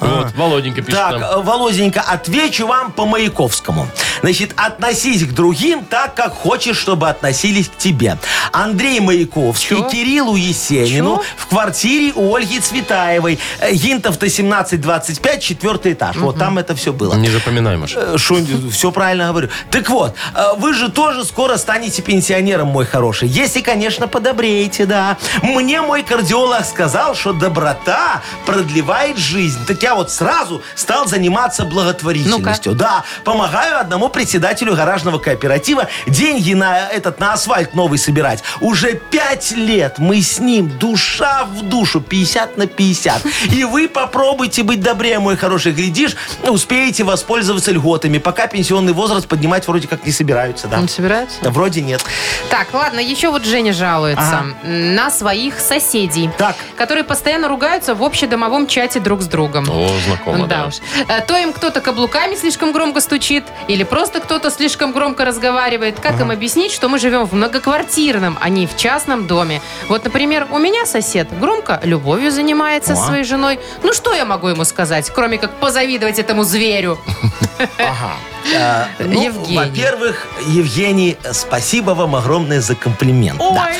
[0.00, 1.22] Вот, Володенька пишет Так, нам.
[1.22, 3.88] э, Володенька, отвечу вам по Маяковскому.
[4.22, 8.18] Значит, относись к другим так, как хочешь, чтобы относились к тебе.
[8.52, 9.88] Андрей Маяковский, Чё?
[9.88, 11.22] Кириллу Есенину Чё?
[11.36, 13.38] в квартире у Ольги Цветаевой.
[13.60, 16.16] Э, Гинтов-то 1725, четвертый этаж.
[16.16, 17.14] Вот там это все было.
[17.14, 18.16] Не запоминай, Маша.
[18.18, 18.38] Что,
[18.70, 19.48] все правильно говорю.
[19.70, 23.28] Так вот, э, вы же тоже скоро станете пенсионером, мой хороший.
[23.28, 24.06] Если, конечно,
[24.52, 25.16] подобреете, да.
[25.42, 29.64] Мне мой кардиолог сказал, что доброта продлевает жизнь.
[29.66, 32.74] Так я вот сразу стал заниматься благотворительностью.
[32.74, 38.42] Да, помогаю одному председателю гаражного кооператива деньги на этот на асфальт новый собирать.
[38.60, 43.22] Уже пять лет мы с ним душа в душу, 50 на 50.
[43.50, 45.72] И вы попробуйте быть добрее, мой хороший.
[45.72, 50.78] Глядишь, успеете воспользоваться льготами, пока пенсионный возраст поднимать вроде как не собираются, да?
[50.78, 51.38] Не собираются?
[51.42, 52.04] Да, Вроде нет.
[52.50, 54.41] Так, ладно, еще вот Женя жалуется Ага.
[54.62, 56.56] На своих соседей, Так.
[56.76, 59.66] которые постоянно ругаются в общедомовом чате друг с другом.
[59.68, 60.66] О, знакомо, да да.
[60.68, 60.74] уж.
[61.08, 66.00] Э, То им кто-то каблуками слишком громко стучит, или просто кто-то слишком громко разговаривает.
[66.00, 69.60] Как им объяснить, что мы живем в многоквартирном, а не в частном доме?
[69.88, 73.58] Вот, например, у меня сосед громко любовью занимается со своей женой.
[73.82, 76.98] Ну, что я могу ему сказать, кроме как позавидовать этому зверю?
[77.78, 78.12] Ага.
[78.56, 79.56] А, ну, Евгений.
[79.56, 83.38] Во-первых, Евгений, спасибо вам огромное за комплимент.
[83.38, 83.70] Да.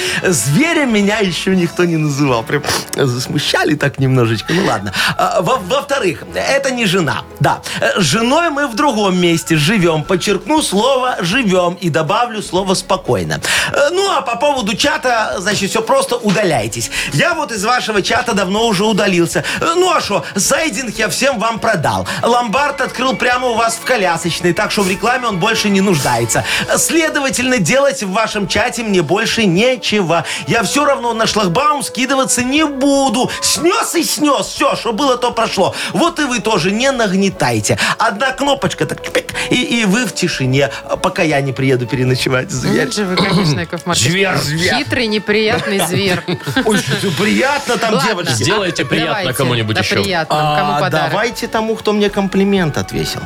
[0.53, 2.43] Зверем меня еще никто не называл.
[2.43, 2.63] Прям
[2.95, 4.53] засмущали так немножечко.
[4.53, 4.93] Ну ладно.
[5.17, 7.23] А, во- Во-вторых, это не жена.
[7.41, 7.63] Да.
[7.81, 10.03] Э, С женой мы в другом месте живем.
[10.05, 13.41] Подчеркну слово «живем» и добавлю слово «спокойно».
[13.73, 16.91] Э, Ну, а по поводу чата, значит, все просто удаляйтесь.
[17.15, 19.45] Я вот из вашего чата давно уже удалился.
[19.61, 22.07] Э, Ну, а что, сайдинг я всем вам продал.
[22.23, 26.45] Ломбард открыл прямо у вас в колясочной, так что в рекламе он больше не нуждается.
[26.77, 30.25] Следовательно, делать в вашем чате мне больше нечего.
[30.47, 33.31] Я все равно на шлагбаум скидываться не буду.
[33.41, 34.47] Снес и снес.
[34.47, 35.75] Все, что было, то прошло.
[35.93, 37.79] Вот и вы тоже не нагнетайте.
[37.99, 40.71] Одна кнопочка, так чпик, и, и вы в тишине,
[41.03, 42.51] пока я не приеду переночевать.
[42.51, 42.87] Зверь.
[42.87, 44.11] Вот же вы, конечно, Яков Маркович.
[44.11, 44.75] Зверь, зверь.
[44.77, 46.23] Хитрый, неприятный зверь.
[46.65, 46.79] Ой,
[47.19, 48.09] приятно там, Ладно.
[48.09, 48.33] девочки.
[48.43, 49.95] Сделайте приятно кому-нибудь еще.
[49.97, 50.57] приятно.
[50.59, 51.11] Кому А, подарок?
[51.11, 53.21] давайте тому, кто мне комплимент отвесил.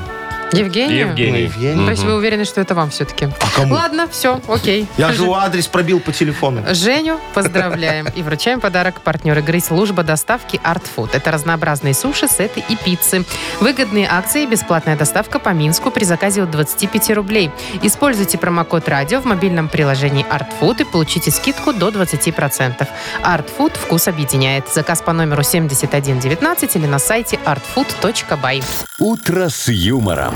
[0.52, 1.08] Евгению?
[1.08, 1.42] Евгений.
[1.42, 1.84] Евгений.
[1.84, 3.26] То есть вы уверены, что это вам все-таки?
[3.26, 3.74] А кому?
[3.74, 4.86] Ладно, все, окей.
[4.96, 6.62] Я же его адрес пробил по телефону.
[6.74, 11.10] Женю поздравляем и вручаем подарок партнер игры служба доставки Art Food.
[11.12, 13.24] Это разнообразные суши, сеты и пиццы.
[13.60, 17.50] Выгодные акции и бесплатная доставка по Минску при заказе от 25 рублей.
[17.82, 22.86] Используйте промокод радио в мобильном приложении Art Food и получите скидку до 20%.
[23.24, 24.68] Art Food вкус объединяет.
[24.72, 28.62] Заказ по номеру 7119 или на сайте artfood.by.
[28.98, 30.35] «Утро с юмором».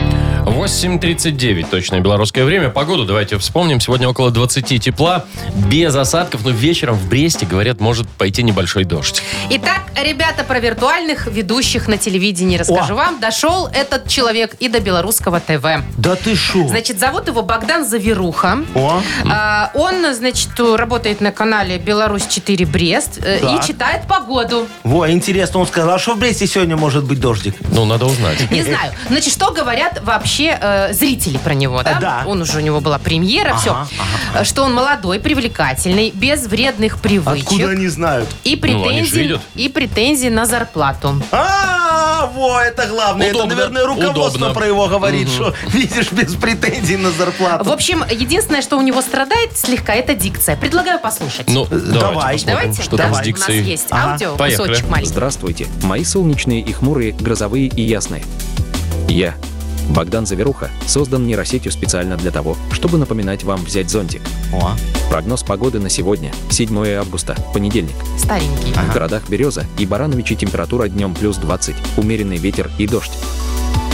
[0.45, 2.69] 8.39, точное белорусское время.
[2.69, 3.79] Погоду давайте вспомним.
[3.79, 5.25] Сегодня около 20 тепла,
[5.67, 9.21] без осадков, но вечером в Бресте, говорят, может пойти небольшой дождь.
[9.51, 13.19] Итак, ребята, про виртуальных ведущих на телевидении расскажу вам.
[13.19, 15.63] Дошел этот человек и до белорусского ТВ.
[15.97, 16.67] Да ты шо?
[16.67, 18.59] Значит, зовут его Богдан Заверуха.
[18.73, 23.63] О, А, он, значит, работает на канале Беларусь-4 Брест э, Так.
[23.63, 24.67] и читает погоду.
[24.83, 27.55] во, интересно, он сказал, что в Бресте сегодня может быть дождик.
[27.71, 28.49] Ну, надо узнать.
[28.49, 28.91] Не знаю.
[29.07, 31.97] Значит, что говорят вообще э, зрители про него, да?
[31.99, 32.23] Да.
[32.25, 33.87] Он уже, у него была премьера, все.
[34.43, 37.43] Что он молодой, привлекательный, без вредных привычек.
[37.47, 38.29] Откуда они знают?
[38.43, 39.41] И Ну, претензий, видят.
[39.55, 41.21] и претензий на зарплату.
[41.31, 43.27] А, во, это главное.
[43.27, 44.53] Это, Удобно, наверное, руководство удобно.
[44.53, 47.65] про его говорит, что видишь, без претензий на зарплату.
[47.65, 50.55] В общем, единственное, что у него страдает слегка, это дикция.
[50.55, 51.49] Предлагаю послушать.
[51.49, 52.61] Ну, давайте давай.
[52.61, 53.63] Давайте, что да, там с у нас дикцией.
[53.63, 54.11] есть Ага.
[54.13, 54.67] аудио, Поехали.
[54.67, 55.09] кусочек маленький.
[55.11, 58.23] Здравствуйте, мои солнечные и хмурые, грозовые и ясные.
[59.07, 59.33] Я,
[59.89, 64.21] Богдан Заверуха, создан нейросетью специально для того, чтобы напоминать вам взять зонтик.
[64.53, 64.71] О,
[65.09, 67.95] Прогноз погоды на сегодня, 7 августа, понедельник.
[68.17, 68.73] Старенький.
[68.73, 73.11] В городах Береза и Барановичи температура днем плюс 20, умеренный ветер и дождь.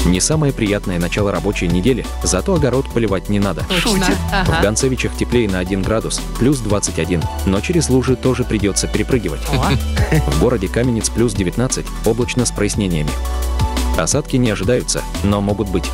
[0.06, 3.65] Не самое приятное начало рабочей недели, зато огород поливать не надо.
[3.67, 4.06] Точно.
[4.06, 4.62] В Ага.
[4.62, 9.41] Гонцевичах теплее на 1 градус, плюс 21, но через лужи тоже придется перепрыгивать.
[9.52, 9.71] О,
[10.32, 13.10] В городе Каменец плюс 19, облачно с прояснениями.
[13.98, 15.86] Осадки не ожидаются, но могут быть.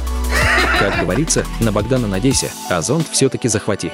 [0.79, 3.91] Как говорится, на Богдана надейся, а зонт все-таки захвати.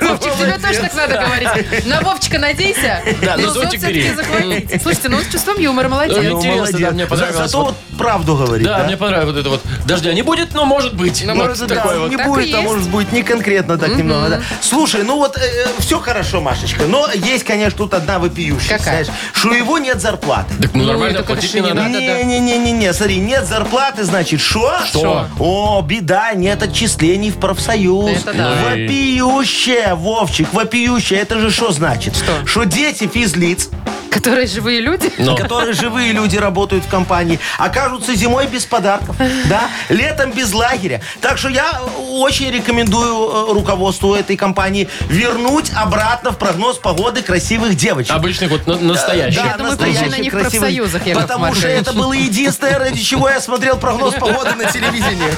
[0.00, 1.86] Вовчик, тебе тоже так надо говорить.
[1.86, 3.02] На Вовчика надейся.
[3.22, 4.14] Да, но ну, зонтик все-таки бери.
[4.14, 4.80] захватите.
[4.80, 6.16] Слушайте, ну с чувством юмора, молодец.
[6.16, 7.50] Ну, интересно, да, мне понравилось.
[7.50, 8.84] Зато Вот- правду говорит, Да, да?
[8.84, 9.62] мне понравилось вот это вот.
[9.84, 11.22] Дождя не будет, но может быть.
[11.26, 12.10] Ну, Вот может, такое Да, вот.
[12.10, 14.28] не Так и будет, а может быть не конкретно так немного.
[14.28, 14.40] Да.
[14.62, 15.38] Слушай, ну вот
[15.80, 19.04] все хорошо, Машечка, но есть, конечно, тут одна вопиющая, Какая?
[19.04, 20.54] знаешь, что его нет зарплаты.
[20.62, 21.88] Так ну Ну, нормально платить не не надо.
[21.90, 24.78] Не-не-не-не, смотри, нет зарплаты, значит, что?
[24.86, 25.26] Что?
[25.38, 28.22] О, беда, нет отчислений в профсоюз.
[28.22, 28.54] Это да.
[28.54, 31.18] Ну Вопиющая, Вовчик, вопиющая.
[31.18, 32.16] Это же что значит?
[32.16, 32.46] Что?
[32.46, 33.68] Что дети физлиц,
[34.10, 35.12] Которые живые люди.
[35.18, 35.36] Но.
[35.36, 39.16] которые живые люди работают в компании, окажутся зимой без подарков,
[39.46, 41.00] да, летом без лагеря.
[41.20, 47.76] Так что я очень рекомендую э, руководству этой компании вернуть обратно в прогноз погоды красивых
[47.76, 48.12] девочек.
[48.12, 49.44] Обычных вот на- настоящих.
[49.44, 54.14] Я думаю, в профсоюзах, Яков Потому что это было единственное, ради чего я смотрел прогноз
[54.14, 55.30] погоды на телевидении.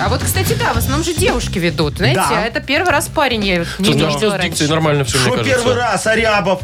[0.00, 1.98] А вот, кстати, да, в основном же девушки ведут.
[1.98, 2.38] Знаете, Да.
[2.38, 4.48] а это первый раз парень я не Слушай, видела с раньше.
[4.48, 5.56] дикцией нормально все, мне Что кажется.
[5.56, 6.60] первый раз, Арябов?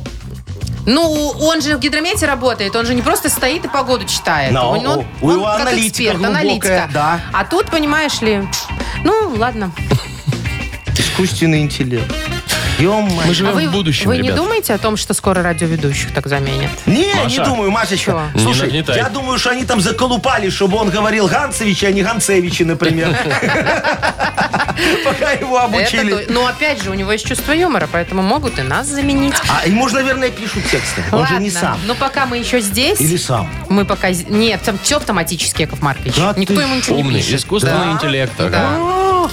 [0.86, 4.52] Ну, он же в гидромете работает, он же не просто стоит и погоду читает.
[4.52, 6.90] Но он, он- у он как аналитика эксперт, глубокая, аналитика.
[6.92, 7.20] да.
[7.32, 8.48] А тут, понимаешь ли,
[9.04, 9.72] ну, ладно.
[10.98, 12.12] Искусственный интеллект.
[12.80, 13.26] Ё-моё.
[13.26, 14.36] Мы живем а вы, в будущем, вы не ребят.
[14.36, 16.70] думаете о том, что скоро радиоведущих так заменят?
[16.86, 17.28] Не, Маша.
[17.28, 18.10] не думаю, Машечка.
[18.12, 18.22] Чего?
[18.34, 18.96] Не Слушай, нагнетай.
[18.96, 23.08] я думаю, что они там заколупали, чтобы он говорил Ганцевич, а не Ганцевичи, например.
[25.04, 26.24] Пока его Это обучили.
[26.24, 29.34] то- Но опять же, у него есть чувство юмора, поэтому могут и нас заменить.
[29.48, 31.02] А ему же, наверное, пишут тексты.
[31.12, 31.80] Он же не Ладно, сам.
[31.86, 33.48] Но пока мы еще здесь, Или сам.
[33.68, 34.12] мы пока...
[34.12, 36.14] з- Нет, там все автоматически, Яков Маркович.
[36.16, 37.40] Да Никто ему ничего не Умный, пишет.
[37.40, 38.32] искусственный интеллект.
[38.38, 38.50] ага.
[38.50, 39.30] Да.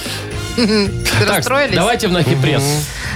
[0.66, 1.74] Так, расстроились?
[1.76, 2.62] давайте в нахипресс.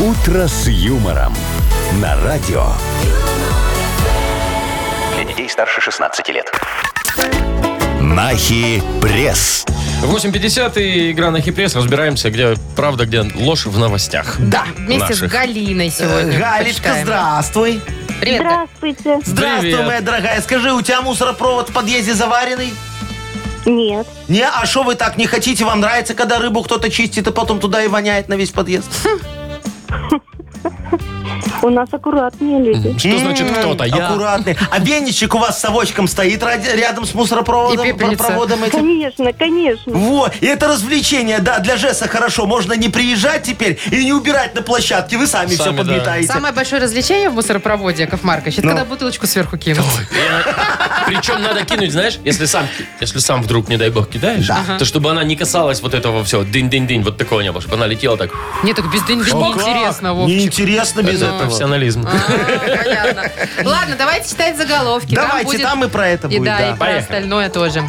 [0.00, 1.34] «Утро с юмором»
[2.00, 2.66] на радио.
[5.50, 6.52] Старше 16 лет.
[8.00, 9.66] Нахи пресс.
[10.02, 11.74] 8.50 и игра на хипресс.
[11.74, 14.36] Разбираемся, где правда, где ложь в новостях.
[14.38, 15.32] Да, вместе с Наших.
[15.32, 16.36] Галиной сегодня.
[16.36, 17.06] Э, Галечка, почитаем.
[17.06, 17.80] здравствуй.
[18.20, 18.40] Привет.
[18.40, 19.20] Здравствуйте.
[19.24, 19.86] Здравствуй, Привет.
[19.86, 20.40] моя дорогая.
[20.40, 22.72] Скажи, у тебя мусоропровод в подъезде заваренный?
[23.66, 24.06] Нет.
[24.28, 25.64] Не, а что вы так не хотите?
[25.64, 28.88] Вам нравится, когда рыбу кто-то чистит, и потом туда и воняет на весь подъезд?
[31.62, 32.98] У нас аккуратнее люди.
[32.98, 33.84] Что значит кто-то?
[33.84, 34.08] Я.
[34.08, 34.56] Аккуратный.
[34.70, 37.84] А веничек у вас с совочком стоит ради- рядом с мусоропроводом?
[37.84, 38.24] И пепельница.
[38.24, 38.78] проводом этим?
[38.78, 39.92] Конечно, конечно.
[39.92, 42.46] Во, и это развлечение, да, для Жеса хорошо.
[42.46, 45.18] Можно не приезжать теперь и не убирать на площадке.
[45.18, 45.82] Вы сами, все Сами, да.
[45.84, 46.28] подметаете.
[46.32, 48.72] Самое большое развлечение в мусоропроводе, Яков Маркович, это Ну.
[48.72, 49.84] когда бутылочку сверху кинут.
[51.06, 52.66] Причем надо кинуть, знаешь, если сам,
[53.00, 54.46] если сам вдруг, не дай бог, кидаешь,
[54.78, 57.86] то чтобы она не касалась вот этого всего, дынь-дынь-дынь, вот такого не было, чтобы она
[57.86, 58.30] летела так.
[58.62, 59.56] Нет, так без дынь О, как?
[59.66, 60.36] неинтересно, Вовчик.
[60.38, 61.49] Неинтересно без Это этого.
[61.50, 62.06] Профессионализм.
[62.06, 63.30] А, понятно.
[63.64, 65.14] Ладно, давайте читать заголовки.
[65.14, 66.66] Давайте, будет- там и про это И будет, да, да.
[66.66, 67.02] и про Поехали.
[67.02, 67.84] остальное тоже.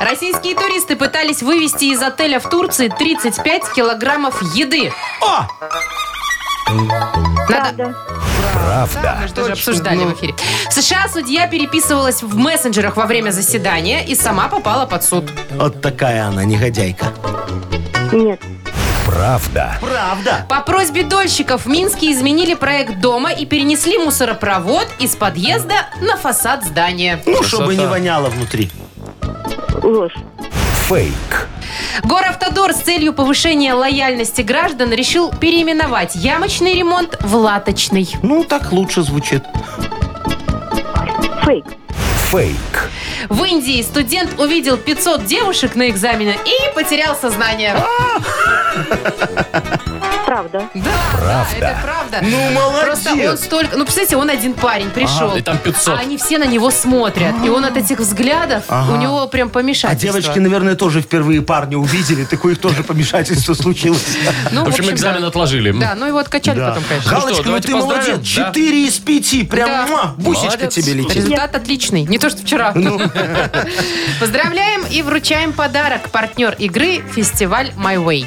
[0.00, 4.92] Российские туристы пытались вывести из отеля в Турции 35 килограммов еды.
[5.22, 5.46] О,
[6.70, 7.44] Надо...
[7.46, 7.94] Правда.
[8.52, 9.18] Правда.
[9.22, 10.34] Мы же тоже обсуждали в эфире.
[10.68, 15.24] В США судья переписывалась в мессенджерах во время заседания и сама попала под суд.
[15.52, 17.06] вот такая она, негодяйка.
[18.12, 18.40] Нет.
[19.18, 19.76] Правда.
[19.80, 20.46] Правда.
[20.48, 26.62] По просьбе дольщиков в Минске изменили проект дома и перенесли мусоропровод из подъезда на фасад
[26.64, 27.20] здания.
[27.26, 27.48] Ну, Красота.
[27.48, 28.70] чтобы не воняло внутри.
[29.82, 30.14] Ложь.
[30.86, 31.48] Фейк.
[32.04, 38.08] Горавтодор с целью повышения лояльности граждан решил переименовать ямочный ремонт в латочный.
[38.22, 39.42] Ну, так лучше звучит.
[41.44, 41.66] Фейк.
[42.30, 42.90] Фейк.
[43.28, 47.76] В Индии студент увидел 500 девушек на экзамене и потерял сознание.
[50.28, 50.68] Правда.
[50.74, 51.56] Да, Правда.
[51.58, 52.18] да, это правда.
[52.20, 52.84] Ну, молодец.
[52.84, 53.76] Просто он столько...
[53.78, 55.34] Ну, представляете, он один парень пришел.
[55.34, 55.94] и там 500.
[55.96, 57.34] А они все на него смотрят.
[57.46, 60.20] И он от этих взглядов, у него прям А помешательство.
[60.20, 62.24] девочки, наверное, тоже впервые парня увидели.
[62.26, 64.04] Такое их тоже помешательство случилось.
[64.50, 64.92] Ну, В общем, да.
[64.92, 65.72] экзамен отложили.
[65.72, 66.68] Да, ну его откачали Да.
[66.68, 67.10] потом, конечно.
[67.10, 68.18] Галочка, Галочка, ну давайте ты молодец.
[68.18, 68.22] да.
[68.24, 69.44] Четыре из пяти.
[69.44, 69.86] Прям Да.
[69.86, 70.74] муа, бусечка Молодец.
[70.74, 71.16] тебе летит.
[71.16, 72.02] Результат отличный.
[72.02, 72.72] Не то, что вчера.
[72.74, 73.00] Ну.
[74.20, 76.10] Поздравляем и вручаем подарок.
[76.10, 78.26] Партнер игры «Фестиваль My Way».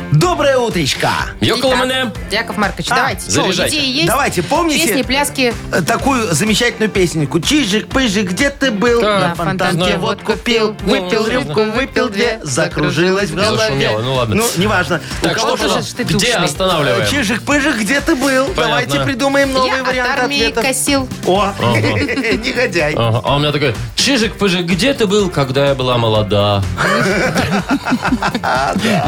[0.11, 1.09] Доброе утречко.
[1.39, 2.11] Йокола Итак, мене.
[2.31, 3.21] Яков Маркович, А, давайте.
[3.31, 3.77] Что, заряжайте.
[3.77, 4.07] идеи есть?
[4.07, 4.87] Давайте, помните?
[4.87, 5.53] Песни, пляски.
[5.71, 7.39] Э, Такую замечательную песенку.
[7.39, 8.99] Чижик-пыжик, где ты был?
[9.01, 13.57] Да, На фонтанке водку пил, выпил ну, рюмку, выпил две, закружилась в голове.
[13.57, 14.35] Зашумело, ну ладно.
[14.35, 14.99] Ну, неважно.
[15.21, 16.45] Так, что же ж ты Где душный?
[16.45, 17.07] останавливаем?
[17.07, 18.49] Чижик-пыжик, где ты был?
[18.53, 20.65] Давайте придумаем новые Я варианты от армии ответов.
[20.65, 21.07] косил.
[21.25, 22.95] О, негодяй.
[22.97, 26.61] Ага, А у меня такой, Чижик-пыжик, где ты был, когда я была молода?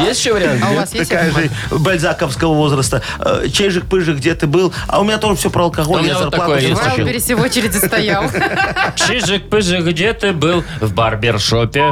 [0.00, 0.62] Есть еще вариант?
[0.64, 0.80] А у Нет?
[0.80, 3.02] вас Такая же бальзаковского возраста.
[3.18, 4.72] Э, Чижик-пыжик, где ты был?
[4.88, 6.00] А у меня тоже все про У алкоголь.
[6.02, 6.82] меня Я вот зарплату такое есть В еще.
[6.82, 7.04] получил.
[7.04, 8.24] Вайлдберрисе в очереди стоял.
[8.96, 10.64] Чижик-пыжик, где ты был?
[10.80, 11.90] В барбершопе.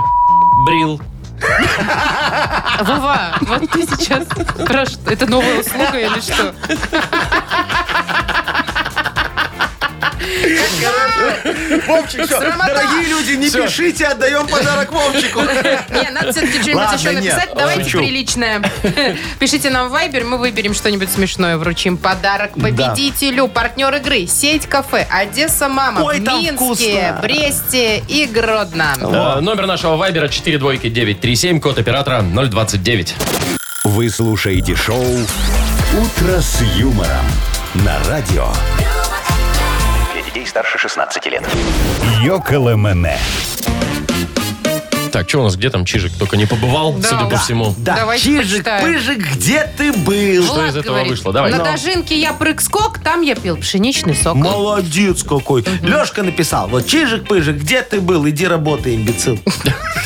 [0.66, 1.00] Брил.
[2.82, 4.24] Вова, вот ты сейчас
[4.64, 5.10] про что?
[5.10, 6.54] Это новая услуга или что?
[11.86, 12.74] Вовчик, все, Срамота.
[12.74, 13.64] дорогие люди, не Всё.
[13.66, 15.40] пишите, отдаем подарок Вовчику.
[15.90, 17.24] Не, надо все-таки что-нибудь Ладно, еще нет.
[17.24, 17.50] написать.
[17.56, 17.98] Давайте Шучу.
[17.98, 18.62] приличное.
[19.38, 23.48] Пишите нам в Viber, мы выберем что-нибудь смешное, вручим подарок победителю.
[23.48, 27.18] Партнер игры «Сеть кафе» Одесса Мама Ой, в там Минске, вкусно.
[27.22, 28.94] Бресте и Гродно.
[29.00, 33.14] Э, Номер нашего вайбера 42937, код оператора 029.
[33.84, 37.26] Вы слушаете шоу «Утро с юмором»
[37.74, 38.46] на радио.
[40.42, 41.44] Детей старше 16 лет.
[42.24, 43.16] Йоколэмэне.
[45.12, 46.12] Так, что у нас, где там Чижик?
[46.18, 47.38] Только не побывал, Да, судя по да.
[47.38, 47.74] всему.
[47.78, 48.84] Да, Давайте Чижик, почитаем.
[48.84, 50.44] пыжик, где ты был?
[50.44, 51.32] Что из этого вышло?
[51.32, 51.50] Давай.
[51.50, 51.64] На Ну.
[51.64, 54.34] дожинке я прыг-скок, там я пил пшеничный сок.
[54.36, 55.64] Молодец какой.
[55.82, 58.26] Лешка написал, вот Чижик-пыжик, где ты был?
[58.28, 59.38] Иди работай, имбецил.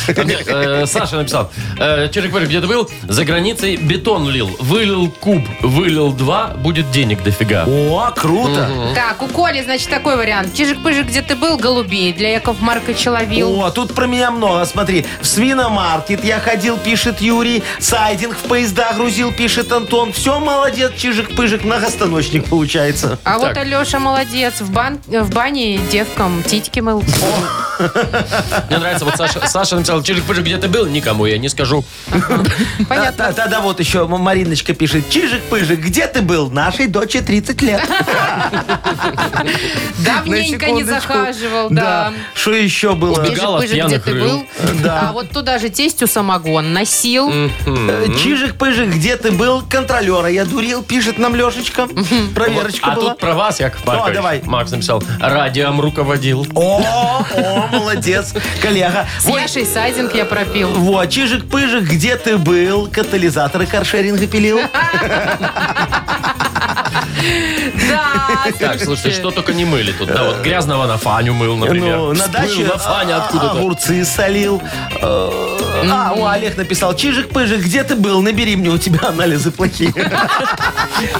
[0.08, 1.50] А э, Саша написал.
[1.78, 2.88] Э, Чижик, Пырик, где ты был?
[3.08, 4.48] За границей бетон лил.
[4.60, 7.64] Вылил куб, вылил два, будет денег дофига.
[7.66, 8.70] О, круто.
[8.94, 10.54] Так, у Коли, значит, такой вариант.
[10.54, 11.56] Чижик-пыжик, где ты был?
[11.56, 12.12] Голубей.
[12.12, 13.60] Для Яков Марковича ловил.
[13.60, 14.64] О, тут про меня много.
[14.64, 17.62] Смотри, в свиномаркет я ходил, пишет Юрий.
[17.80, 20.12] Сайдинг в поезда грузил, пишет Антон.
[20.12, 23.18] Все, молодец, чижик-пыжик, многостаночник получается.
[23.24, 23.56] А вот.
[23.56, 24.60] Алеша молодец.
[24.60, 27.02] В, бан- в бане девкам титьки мыл.
[28.68, 30.86] Мне нравится, вот Саша, Саша написал, Чижик, Пыжик, где ты был?
[30.86, 31.84] Никому я не скажу.
[32.88, 33.26] Понятно.
[33.26, 35.08] Да- Тогда вот еще Мариночка пишет.
[35.10, 36.50] Чижик-пыжик, где ты был?
[36.50, 37.82] Нашей доче 30 лет.
[40.04, 42.12] Давненько не захаживал, да.
[42.34, 43.20] Что еще было?
[43.22, 44.46] Убегал от Чижик-пыжик, где пьяных ты рыл.
[44.86, 45.08] Да.
[45.08, 47.30] А вот туда же тестю самогон носил.
[47.30, 47.48] Э,
[48.22, 49.62] Чижик-пыжик, где ты был?
[49.68, 51.88] Контролера я дурил, пишет нам Лешечка.
[52.34, 53.10] Проверочка А была.
[53.10, 54.14] тут про вас, Яков Маркович.
[54.14, 54.42] давай.
[54.44, 56.46] Макс написал, радиом руководил.
[56.54, 56.80] О,
[57.34, 58.32] о, молодец,
[58.62, 59.06] коллега.
[59.20, 60.70] С Яшей сайдинг я пропил.
[60.70, 62.88] Вот, Чижик-пыжик, где ты был?
[62.88, 64.60] Катализаторы каршеринга пилил.
[67.88, 70.08] Да, Так, слушайте, что только не мыли тут.
[70.08, 71.96] Да, вот грязного на Фаню мыл, например.
[71.96, 73.58] Ну, на Всплыл даче на Фане а, откуда-то.
[73.58, 74.62] огурцы солил.
[75.02, 75.56] Э,
[75.88, 78.22] А, о, Олег написал, Чижик-пыжик, где ты был?
[78.22, 79.92] Набери мне, у тебя анализы плохие.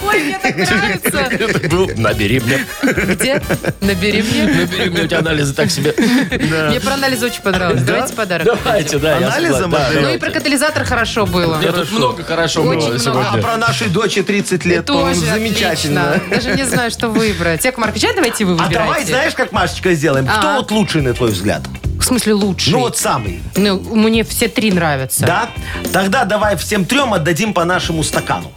[0.07, 1.68] Ой, мне так нравится.
[1.68, 2.66] Был, набери мне.
[2.82, 3.42] Где?
[3.80, 4.42] Набери мне.
[4.44, 5.94] Набери мне, у тебя анализы так себе.
[5.98, 7.82] Мне про анализы очень понравилось.
[7.82, 8.46] Давайте подарок.
[8.46, 9.16] Давайте, да.
[9.16, 10.02] отдаем?
[10.02, 11.61] Ну и про катализатор хорошо было.
[11.61, 12.94] Тут много хорошо было много.
[12.94, 13.42] А сегодня.
[13.42, 16.20] про нашей доче 30 лет, по-моему, Тоже замечательно.
[16.30, 17.64] Даже не знаю, что выбрать.
[17.64, 18.78] Яков Маркович, а давайте вы А выбирайте.
[18.78, 20.26] давай, знаешь, как, Машечка, сделаем?
[20.26, 20.57] Кто А.
[20.57, 21.62] вот лучший, на твой взгляд?
[22.07, 22.72] В смысле лучший?
[22.72, 23.40] Ну, вот самый.
[23.57, 25.26] Ну, мне все три нравятся.
[25.26, 25.50] Да?
[25.92, 28.52] Тогда давай всем трем отдадим по нашему стакану.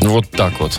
[0.00, 0.78] Вот так вот.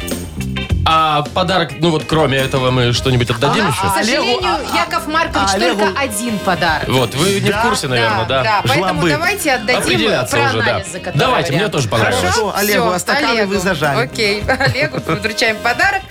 [0.87, 3.89] А подарок, ну вот кроме этого мы что-нибудь отдадим К еще?
[3.95, 6.87] сожалению, Олегу- а- Яков Маркович а только Олегу- один подарок.
[6.89, 8.43] Вот, вы не в курсе, наверное, да?
[8.43, 9.09] Да, поэтому Жлобы.
[9.09, 10.63] давайте отдадим Определяться про уже, да.
[10.75, 12.21] анализы, которые Давайте, мне тоже понравилось.
[12.21, 13.53] Хорошо, Олегу, Всё, а стаканы Олегу.
[13.53, 14.03] вы зажали.
[14.03, 16.01] Окей, Олегу вручаем подарок.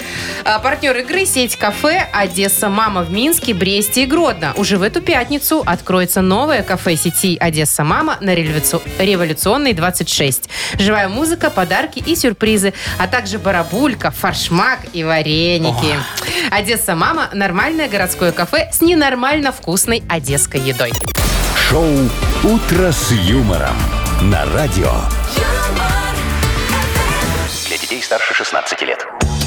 [0.44, 4.54] А, Партнер игры сеть кафе «Одесса Мама» в Минске, Бресте и Гродно.
[4.56, 10.48] Уже в эту пятницу откроется новое кафе сети «Одесса Мама» на Революци- Революционной 26.
[10.80, 15.98] Живая музыка, подарки и сюрпризы, а также барабулька, фаршмак и вареники.
[16.50, 20.92] «Одесса Мама»– нормальное городское кафе с ненормально вкусной одесской едой.
[21.68, 21.86] Шоу
[22.42, 23.76] «Утро с юмором»
[24.22, 24.92] на радио.
[27.68, 29.06] Для детей старше 16 лет.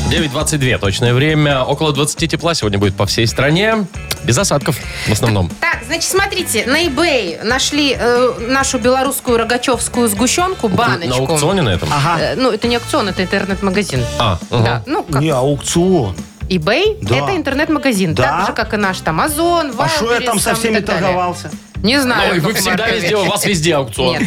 [0.10, 1.64] 9.22 точное время.
[1.64, 3.86] Около 20 тепла сегодня будет по всей стране.
[4.24, 4.78] Без осадков
[5.08, 5.50] в основном.
[5.60, 11.10] Так, значит, смотрите, на eBay нашли э, нашу белорусскую рогачевскую сгущенку, баночку.
[11.10, 11.90] На аукционе на этом?
[11.92, 12.20] Ага.
[12.22, 14.02] Э, ну, это не аукцион, это интернет-магазин.
[14.18, 14.64] А, ага.
[14.64, 16.16] Да, ну, как Не, аукцион.
[16.50, 17.16] eBay Да.
[17.18, 18.14] это интернет-магазин.
[18.16, 18.24] Да?
[18.24, 21.52] Так же, как и наш там Озон, А что я там со всеми торговался?
[21.84, 22.34] Не знаю.
[22.34, 23.04] Ой, вы Яков всегда Маркович.
[23.04, 24.14] везде, у вас везде аукцион.
[24.20, 24.24] Нет.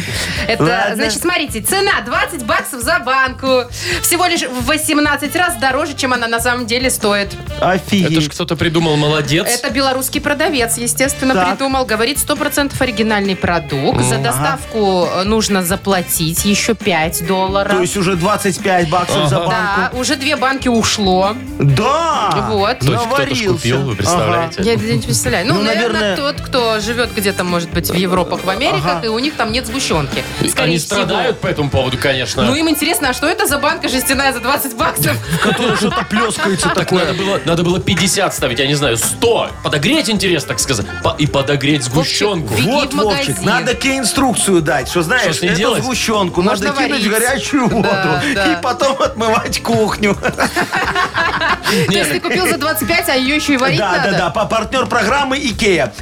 [0.47, 0.95] Это, Ладно.
[0.95, 3.63] значит, смотрите, цена 20 баксов за банку.
[4.01, 7.33] Всего лишь в 18 раз дороже, чем она на самом деле стоит.
[7.57, 8.29] Это ж Офигеть.
[8.29, 9.47] кто-то придумал, молодец.
[9.47, 11.49] Это белорусский продавец, естественно, Так.
[11.49, 11.85] придумал.
[11.85, 14.01] Говорит, 100% оригинальный продукт.
[14.01, 17.73] За доставку э, нужно заплатить еще 5 долларов.
[17.73, 19.47] То есть уже 25 баксов за Ага.
[19.49, 19.97] да, банку.
[19.99, 21.35] уже две банки ушло.
[21.59, 22.47] Да!
[22.49, 22.79] Вот.
[22.79, 23.47] То есть кто-то ж Наварился.
[23.53, 24.63] купил, вы представляете?
[24.63, 25.47] Я не представляю.
[25.47, 29.05] Ну, Ну, наверное, наверное- тот, кто живет где-то, может быть, в Европах, в Америках, Ага.
[29.05, 30.23] и у них там нет сгущенки.
[30.47, 31.01] Скорее Они всего.
[31.03, 32.43] страдают по этому поводу, конечно.
[32.43, 35.15] Ну, им интересно, а что это за банка жестяная за 20 баксов?
[35.43, 37.13] Которое что-то плескается надо такое.
[37.13, 39.49] было, надо было 50 ставить, я не знаю, 100.
[39.63, 40.85] Подогреть, интересно, так сказать.
[41.03, 42.53] По- и подогреть сгущенку.
[42.55, 45.83] Беги Вот, в Вовчик, надо тебе инструкцию дать, что знаешь, с ней эту делать?
[45.83, 47.27] сгущенку Можно надо кинуть в варить.
[47.27, 47.87] горячую воду
[48.35, 50.15] Да, и потом отмывать кухню.
[50.15, 54.11] То есть ты купил за 25, а ее еще и варить Да, надо?
[54.11, 55.93] да, да, по партнер программы Икея.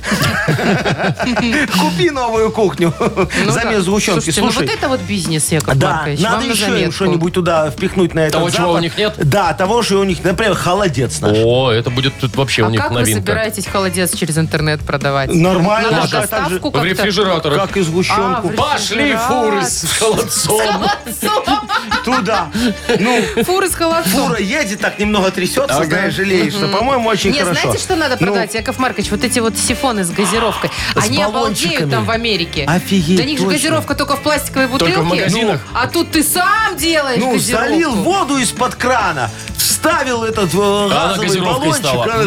[1.80, 2.94] Купи новую кухню
[3.46, 4.28] Ну замес сгущенки.
[4.28, 8.22] Ну Слушай, вот это вот бизнес, Яков Да, надо еще им что-нибудь туда впихнуть на
[8.22, 9.14] этот Того, чего у них нет?
[9.18, 11.38] Да, того, что у них, например, холодец наш.
[11.38, 13.22] О, это будет тут вообще у А них как вы новинка.
[13.22, 15.34] собираетесь холодец через интернет продавать?
[15.34, 16.84] Нормально, доставку В как-то?
[16.88, 17.62] рефрижераторах.
[17.62, 18.48] как и А, сгущенку.
[18.50, 20.62] в Пошли фуры с холодцом.
[22.04, 22.48] Туда.
[23.00, 24.28] Ну, Фуры с холодцом.
[24.28, 27.62] фура едет, так немного трясется, знаешь, жалеешь, что, по-моему, очень Не, хорошо.
[27.62, 29.12] знаете, что надо Ну, продать, Яков Маркович?
[29.12, 30.72] Вот эти вот сифоны с газировкой.
[30.96, 31.92] С Они обалдеют баллончиками.
[31.92, 32.66] там в Америке.
[32.68, 33.58] Офигеть, Для них же точно.
[33.58, 34.94] газировка только в пластиковой бутылке.
[34.94, 35.62] Только в магазинах.
[35.74, 37.70] А тут ты сам делаешь Ну, газировку.
[37.70, 42.06] залил воду из-под крана, вставил этот э, газовый газировкой баллончик, стала.
[42.06, 42.24] а,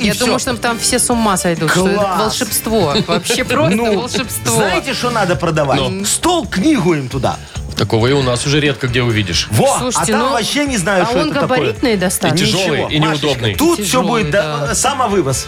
[0.00, 0.24] и Я всё.
[0.24, 1.70] думаю, что там все с ума сойдут.
[1.70, 2.18] Что это Класс.
[2.20, 2.94] волшебство.
[3.06, 4.54] Вообще просто Ну, волшебство.
[4.54, 5.80] знаете, что надо продавать?
[5.80, 6.04] Ну.
[6.04, 7.36] Стол, книгу им туда.
[7.82, 9.48] Такого и у нас уже редко где увидишь.
[9.50, 11.56] Во, Слушайте, а там ну, вообще не знаю, а что он это такое.
[11.58, 12.44] габаритный достаточно.
[12.44, 13.54] И тяжелый, Ничего, и Машечка, неудобный.
[13.56, 14.68] Тут все Тяжелый, будет да, да.
[14.70, 15.46] э, самовывоз.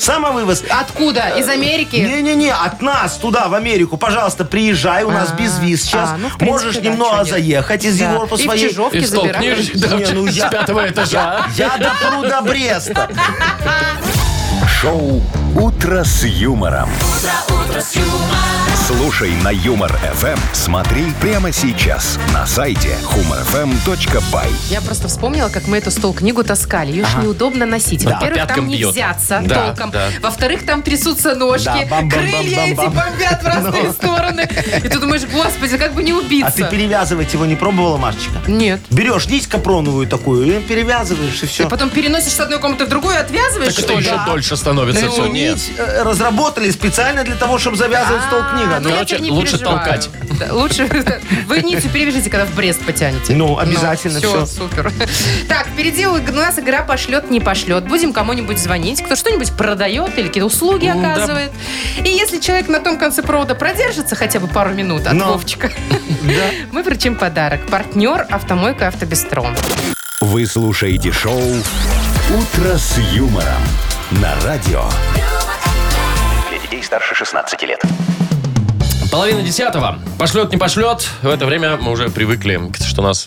[0.00, 0.64] Самовывоз.
[0.68, 1.28] Откуда?
[1.38, 1.94] Из Америки?
[1.94, 6.10] Не-не-не, от нас туда, в Америку, пожалуйста, приезжай, у нас А, без виз сейчас.
[6.10, 7.28] а, ну, в принципе, Можешь да, немного нет.
[7.28, 8.10] заехать из Да.
[8.10, 8.68] Европы И в своей.
[8.68, 9.56] Чижовке И стол забираешь.
[9.70, 11.46] книжек да, Не, ну с я- пятого этажа.
[11.56, 13.08] Я до пруда Бреста.
[14.82, 15.22] Шоу
[15.54, 16.88] «Утро с юмором».
[18.86, 20.38] Слушай на Юмор ФМ.
[20.54, 24.46] Смотри прямо сейчас на сайте humorfm.by.
[24.70, 26.92] Я просто вспомнила, как мы эту стол-книгу таскали.
[26.92, 28.04] Ее ж неудобно носить.
[28.04, 28.92] Да, Во-первых, пяткам там не бьет.
[28.92, 29.90] взяться Да, толком.
[29.90, 30.08] да.
[30.22, 31.64] Во-вторых, там трясутся ножки.
[31.66, 32.10] Да, бам-бам-бам-бам-бам.
[32.10, 34.48] Крылья эти бомбят в разные стороны.
[34.84, 36.64] И ты думаешь, господи, как бы не А ты убиться.
[36.70, 38.38] перевязывать его не пробовала, Машечка?
[38.46, 38.80] Нет.
[38.90, 41.64] Берешь нить капроновую такую и перевязываешь, и все.
[41.64, 44.06] Ты потом переносишь с одной комнаты в другую, отвязываешь, Так что это ли?
[44.06, 45.26] еще дольше становится Эту все.
[45.26, 48.76] Нить э, разработали специально для того, чтобы завязывать стол книга.
[48.76, 49.78] А, Ну, я короче, не лучше переживаю.
[49.78, 50.08] толкать.
[50.38, 50.86] Да, лучше
[51.48, 53.34] вы ницу перевяжите, когда в Брест потянете.
[53.34, 54.46] Ну, обязательно, все.
[54.46, 54.46] всё.
[54.46, 54.92] супер.
[55.48, 57.88] Так, впереди у нас игра пошлет, не пошлет.
[57.88, 61.14] Будем кому-нибудь звонить, кто что-нибудь продает или какие-то услуги М, да.
[61.14, 61.50] оказывает.
[62.04, 65.32] И если человек на том конце провода продержится хотя бы пару минут от Ну.
[65.32, 65.72] Вовчика,
[66.70, 67.66] мы вручим подарок.
[67.66, 69.44] Партнер «Автомойка Автобестро».
[70.20, 73.62] Вы слушаете шоу «Утро с юмором»
[74.12, 74.84] на радио.
[76.76, 77.80] Детей старше 16 лет.
[79.10, 79.98] Половина десятого.
[80.18, 81.08] Пошлет, не пошлет.
[81.22, 83.26] В это время мы уже привыкли, что нас,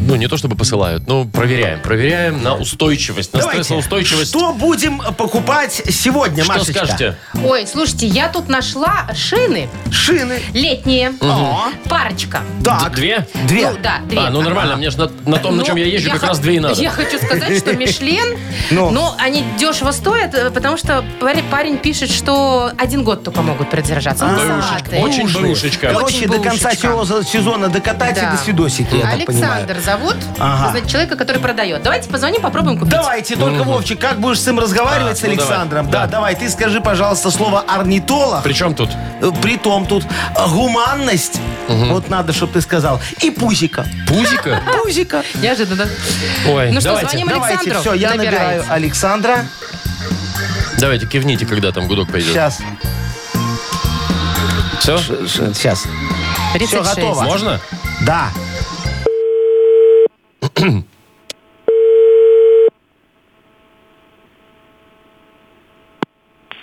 [0.00, 1.80] ну, не то чтобы посылают, но проверяем.
[1.80, 3.64] Проверяем на устойчивость, на Давайте.
[3.64, 4.30] стрессоустойчивость.
[4.30, 6.72] Что будем покупать сегодня, Что Машечка?
[6.86, 7.16] скажете?
[7.44, 10.40] Ой, слушайте, я тут нашла шины Шины.
[10.54, 11.12] летние.
[11.20, 12.42] О, Парочка.
[12.64, 12.94] так.
[12.94, 13.26] Две?
[13.46, 13.70] Две.
[13.70, 14.18] Ну, да, две.
[14.18, 16.26] А, ну нормально, мне же на, на том, на Ну, чем я езжу, как х-
[16.28, 16.80] раз две и надо.
[16.80, 18.38] Я хочу сказать, что Мишлен,
[18.70, 18.90] Ну.
[18.90, 23.70] ну, они дешево стоят, э, потому что парень, парень пишет, что один год только могут
[23.70, 24.24] продержаться.
[24.26, 24.62] Бэушечка.
[24.90, 24.96] салаты.
[24.98, 25.88] Очень бэушечка.
[25.92, 28.32] Короче, Очень до конца сего- сезона докатать и Да.
[28.32, 29.52] до свидосики, я так понимаю.
[29.64, 30.70] Александр зовут, Ага.
[30.70, 31.82] значит, человека, который продает.
[31.82, 32.92] Давайте позвоним, попробуем купить.
[32.92, 35.86] Давайте, только, Вовчик, как будешь с ним разговаривать А, с ну, Александром?
[35.86, 35.92] давай.
[35.92, 36.06] Да, Да.
[36.12, 38.42] давай, ты скажи, пожалуйста, слово орнитолог.
[38.42, 38.90] Причем тут?
[39.20, 41.40] Э, Притом тут э, гуманность.
[41.68, 43.00] Вот надо, чтобы ты сказал.
[43.20, 43.86] И пузика.
[44.08, 44.60] Пузика?
[44.82, 45.22] Пузика.
[45.34, 45.86] Неожиданно.
[46.48, 47.80] Ой, Ну что, звоним Давайте, Александру.
[47.80, 49.44] все, я набираю Александра.
[50.78, 52.32] Давайте, кивните, когда там гудок пойдет.
[52.32, 52.58] Сейчас.
[54.80, 54.98] Все?
[54.98, 55.84] Сейчас.
[56.54, 56.68] 36.
[56.68, 57.22] Всё готово.
[57.22, 57.60] Можно?
[58.00, 58.28] Да.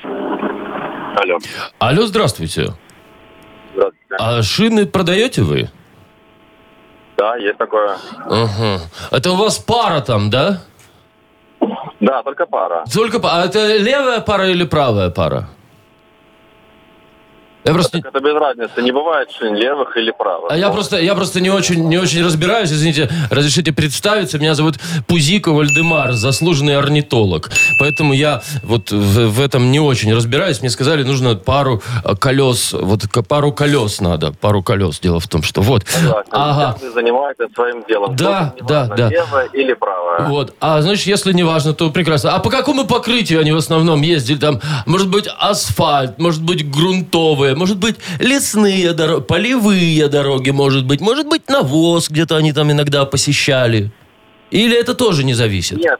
[0.04, 1.38] Алло.
[1.80, 2.74] Алло, здравствуйте.
[3.74, 4.16] Здравствуйте.
[4.20, 5.70] А шины продаете вы?
[7.18, 7.98] Да, есть такое.
[8.26, 8.82] Ага.
[9.12, 10.62] Это у вас пара там, да?
[12.00, 12.86] Да, только пара.
[12.93, 15.50] Только па- А это левая пара или правая пара?
[17.68, 18.01] Я просто...
[18.01, 18.82] Так это без разницы.
[18.82, 20.51] Не бывает шин левых или правых.
[20.51, 24.39] А я просто, я просто не очень, не очень разбираюсь, извините, разрешите представиться.
[24.39, 24.76] Меня зовут
[25.07, 27.49] Пузико Вальдемар, заслуженный орнитолог.
[27.80, 30.61] Поэтому я вот в, в этом не очень разбираюсь.
[30.61, 34.99] Мне сказали, нужно пару э, колес, вот пару колес надо, пару колес.
[34.99, 35.88] Дело в том, что вот.
[35.88, 36.30] согласен.
[36.32, 36.78] Ага.
[36.93, 38.15] Занимается своим делом.
[38.15, 39.09] Да, Тут да, да.
[39.09, 40.28] Левое или правое.
[40.28, 40.53] Вот.
[40.59, 42.34] А значит, если не важно, то прекрасно.
[42.34, 44.38] А по какому покрытию они в основном ездили?
[44.38, 51.01] Там, может быть, асфальт, может быть, грунтовые, может быть, лесные дороги, полевые дороги, может быть,
[51.01, 53.91] может быть, навоз где-то они там иногда посещали.
[54.51, 55.78] Или это тоже не зависит?
[55.78, 55.99] Нет.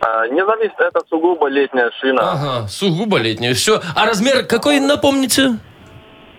[0.00, 2.32] а, Не зависит, это сугубо летняя шина.
[2.32, 3.54] Ага, сугубо летнее.
[3.54, 3.80] Все.
[3.96, 5.58] А размер какой, напомните?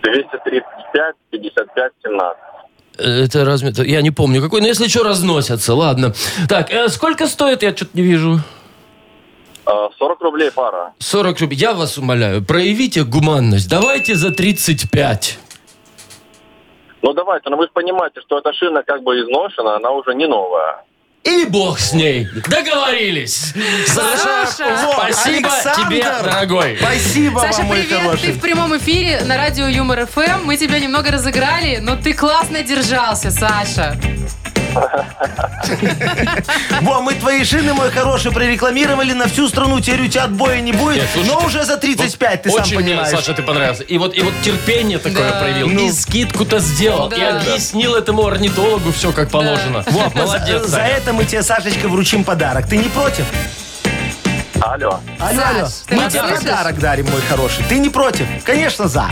[0.03, 2.38] 235, 55, 17.
[2.97, 3.74] Это размер...
[3.84, 5.74] Я не помню какой, но если что, разносятся.
[5.74, 6.13] Ладно.
[6.47, 7.63] Так, э, сколько стоит?
[7.63, 8.39] Я что-то не вижу.
[9.70, 10.93] А, 40 рублей пара.
[10.97, 11.57] 40 рублей.
[11.59, 13.70] Я вас умоляю, проявите гуманность.
[13.70, 15.38] Давайте за 35.
[17.03, 20.28] Ну давайте, но вы же понимаете, что эта шина как бы изношена, она уже не
[20.28, 20.84] новая.
[21.24, 22.28] И бог с ней.
[22.49, 23.53] Договорились.
[23.86, 24.86] Саша, Саша!
[24.86, 25.88] Во, спасибо Александр!
[25.88, 26.78] тебе, дорогой.
[26.82, 28.32] Спасибо Саша, вам, мой привет, ты хороший.
[28.32, 30.45] в прямом эфире на радио Юмор ФМ.
[30.45, 33.99] Мы тебя немного разыграли, но ты классно держался, Саша.
[36.82, 39.80] Во, мы твои шины, мой хороший, прорекламировали на всю страну.
[39.80, 40.97] Теперь у тебя отбоя не будет.
[41.15, 43.09] Нет, но уже за 35, ты Очень сам мне, понимаешь.
[43.09, 43.84] Саша, ты понравился.
[43.84, 45.39] И вот, и вот терпение такое Да.
[45.39, 45.67] проявил.
[45.67, 45.88] Ну.
[45.88, 47.09] И скидку-то сделал.
[47.09, 47.15] Да.
[47.15, 49.84] И объяснил этому орнитологу все как положено.
[49.88, 52.67] Вот, молодец, За это мы тебе, Сашечка, вручим подарок.
[52.67, 53.26] Ты не против?
[54.61, 54.99] Алло.
[55.20, 55.67] Алло, Саш, алло.
[55.88, 57.63] ты Мы тебе подарок дарим, мой хороший.
[57.70, 58.26] Ты не против?
[58.43, 59.09] Конечно, за.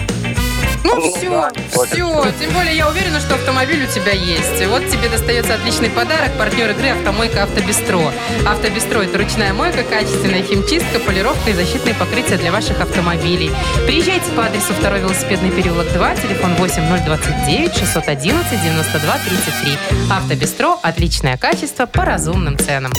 [0.96, 1.50] Ну все,
[1.86, 2.32] все.
[2.40, 4.66] Тем более я уверена, что автомобиль у тебя есть.
[4.68, 6.38] Вот тебе достается отличный подарок.
[6.38, 8.12] Партнер игры «Автомойка Автобестро».
[8.46, 13.52] Автобестро– это ручная мойка, качественная химчистка, полировка и защитные покрытия для ваших автомобилей.
[13.86, 19.78] Приезжайте по адресу 2 велосипедный переулок 2, телефон 8029 611 92 33.
[20.10, 22.94] Автобестро– отличное качество по разумным ценам.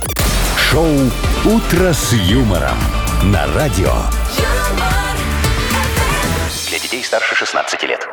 [0.71, 0.95] Шоу
[1.45, 2.77] «Утро с юмором»
[3.23, 3.93] на радио.
[6.89, 8.09] Детей старше 16 лет.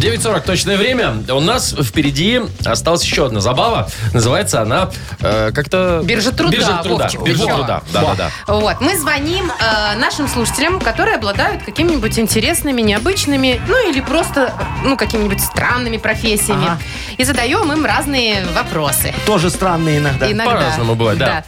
[0.00, 1.22] 9.40 точное время.
[1.28, 3.88] У нас впереди осталась еще одна забава.
[4.12, 4.90] Называется она
[5.20, 6.02] э, как-то...
[6.04, 7.04] Биржа труда, Биржа труда.
[7.04, 7.54] Вовчик, Биржа во.
[7.54, 7.82] труда.
[7.92, 8.30] Да, да, да.
[8.52, 14.52] Вот, мы звоним э, нашим слушателям, которые обладают какими-нибудь интересными, необычными, ну или просто,
[14.82, 16.66] ну, какими-нибудь странными профессиями.
[16.66, 16.78] Ага.
[17.18, 19.14] И задаем им разные вопросы.
[19.26, 20.28] Тоже странные иногда.
[20.28, 20.54] Иногда.
[20.54, 21.44] По-разному бывает, да.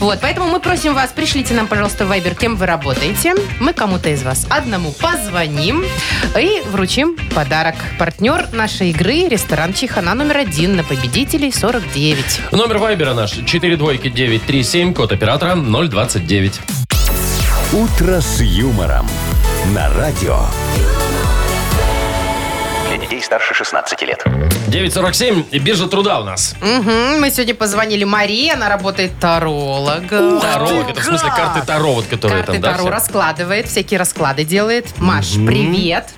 [0.00, 3.34] Вот, поэтому мы просим вас, пришлите нам, пожалуйста, в Viber, кем вы работаете.
[3.60, 5.84] Мы кому-то из вас одному позвоним
[6.38, 7.74] и вручим подарок.
[7.98, 12.52] Партнер нашей игры– ресторан Чихана номер один на победителей 49.
[12.52, 16.60] Номер вайбера наш 42937, код оператора 029.
[17.72, 19.08] «Утро с юмором»
[19.74, 20.38] на радио.
[23.24, 24.22] Старше 16 лет.
[24.68, 26.54] 9.47, и биржа труда у нас.
[26.60, 30.40] Мгм, Мы сегодня позвонили Марии, она работает тарологом.
[30.40, 32.72] Таро, это в смысле карты Таро, вот которые Карты там, да?
[32.72, 32.90] Таро все?
[32.90, 34.86] раскладывает, всякие расклады делает.
[34.98, 36.08] Маш, привет.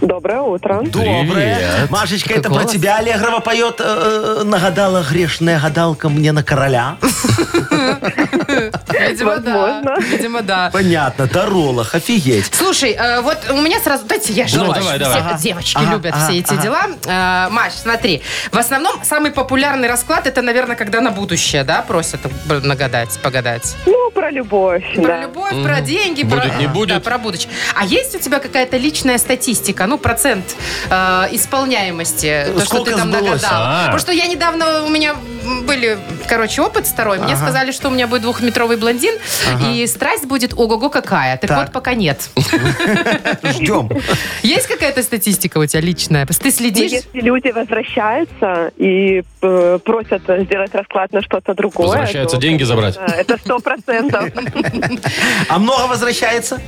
[0.00, 0.82] Доброе утро.
[0.84, 1.24] Доброе.
[1.24, 1.90] Привет.
[1.90, 6.96] Машечка, это про тебя Аллегрова поет э, «Нагадала грешная гадалка мне на короля».
[8.88, 9.56] Видимо, да.
[9.58, 9.96] Возможно.
[10.00, 10.70] Видимо, да.
[10.72, 12.54] Понятно, таролог, офигеть.
[12.54, 14.04] Слушай, э, вот у меня сразу...
[14.06, 14.58] Дайте я же.
[14.58, 15.20] Ну, Маш, давай, все давай.
[15.20, 16.62] Ага, девочки ага, любят ага, все эти ага.
[16.62, 16.86] дела.
[17.06, 18.22] Э, Маш, смотри.
[18.52, 23.76] В основном самый популярный расклад это, наверное, когда на будущее, да, просят б- нагадать, погадать.
[23.86, 25.22] Ну, про любовь, Про да.
[25.22, 26.88] любовь, про деньги, Будет, про, не будет.
[26.88, 27.50] Да, про будущее.
[27.74, 30.56] А есть у тебя какая-то личная статистика, ну, процент
[30.90, 30.94] э,
[31.32, 33.42] исполняемости, то, что Сколько ты там сбылось?
[33.42, 33.62] нагадал?
[33.64, 33.80] А.
[33.84, 35.14] Потому что я недавно, у меня
[35.66, 37.18] были, короче, опыт второй.
[37.18, 39.14] Мне сказали, что у меня будет двухметровый блондин,
[39.64, 41.36] и страсть будет ого-го какая.
[41.38, 41.58] Так, Так.
[41.58, 42.28] вот, пока нет.
[43.42, 43.88] Ждем.
[44.42, 46.26] Есть какая-то статистика у тебя личная?
[46.26, 46.92] Ты Ну, следишь?
[46.92, 51.88] Если люди возвращаются и э, просят сделать расклад на что-то другое...
[51.88, 52.96] Возвращаются то, деньги забрать?
[53.16, 54.24] Это сто процентов.
[55.48, 56.60] А много возвращается?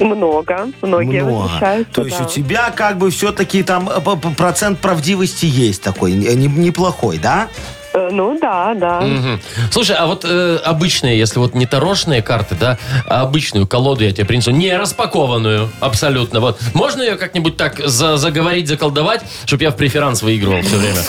[0.00, 0.68] Много.
[0.82, 1.42] Многие Много.
[1.42, 2.24] возвращаются, То есть да.
[2.24, 4.00] у тебя как бы все-таки там э,
[4.36, 7.48] процент правдивости есть такой, не- не- неплохой, да?
[7.92, 9.00] Э, Ну да, да.
[9.00, 9.40] Мгм.
[9.70, 14.12] Слушай, а вот э, обычные, если вот не тарошные карты, да, а обычную колоду я
[14.12, 16.58] тебе принесу, не распакованную абсолютно, вот.
[16.72, 21.00] Можно ее как-нибудь так за- заговорить, заколдовать, чтобы я в преферанс выигрывал все время?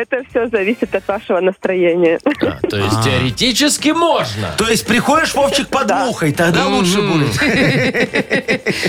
[0.00, 2.18] Это все зависит от вашего настроения.
[2.24, 4.48] А, то есть теоретически можно.
[4.56, 7.38] То есть приходишь, Вовчик, под мухой, тогда лучше будет.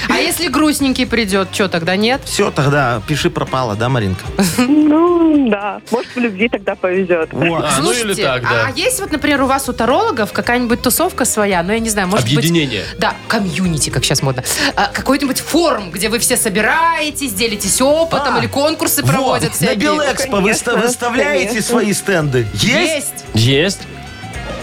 [0.09, 2.21] А если грустненький придет, что тогда нет?
[2.23, 4.23] Все, тогда пиши пропало, да, Маринка?
[4.57, 5.81] Ну, да.
[5.91, 7.33] Может, в любви тогда повезет.
[7.33, 7.65] Вот.
[7.65, 8.67] А, ну или так, да.
[8.67, 12.07] а есть вот, например, у вас у тарологов какая-нибудь тусовка своя, ну, я не знаю,
[12.07, 12.83] может Объединение.
[12.91, 12.99] быть...
[12.99, 14.43] Да, комьюнити, как сейчас модно.
[14.75, 19.55] А, какой-нибудь форум, где вы все собираетесь, делитесь опытом А, или конкурсы Вот, проводят на
[19.55, 19.75] всякие.
[19.75, 21.69] Белэкспо выста- конечно, выставляете конечно.
[21.69, 22.47] свои стенды?
[22.53, 22.63] Есть?
[22.63, 23.25] Есть.
[23.33, 23.81] Есть.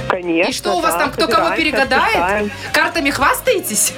[0.09, 0.51] Конечно.
[0.51, 2.17] И что у вас да, там, кто кого перегадает?
[2.17, 2.51] обсуждаем.
[2.73, 3.93] Картами хвастаетесь?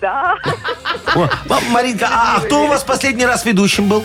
[0.00, 0.36] Да.
[1.14, 1.28] О,
[1.70, 4.04] Маринка, а, а кто у вас последний раз ведущим был?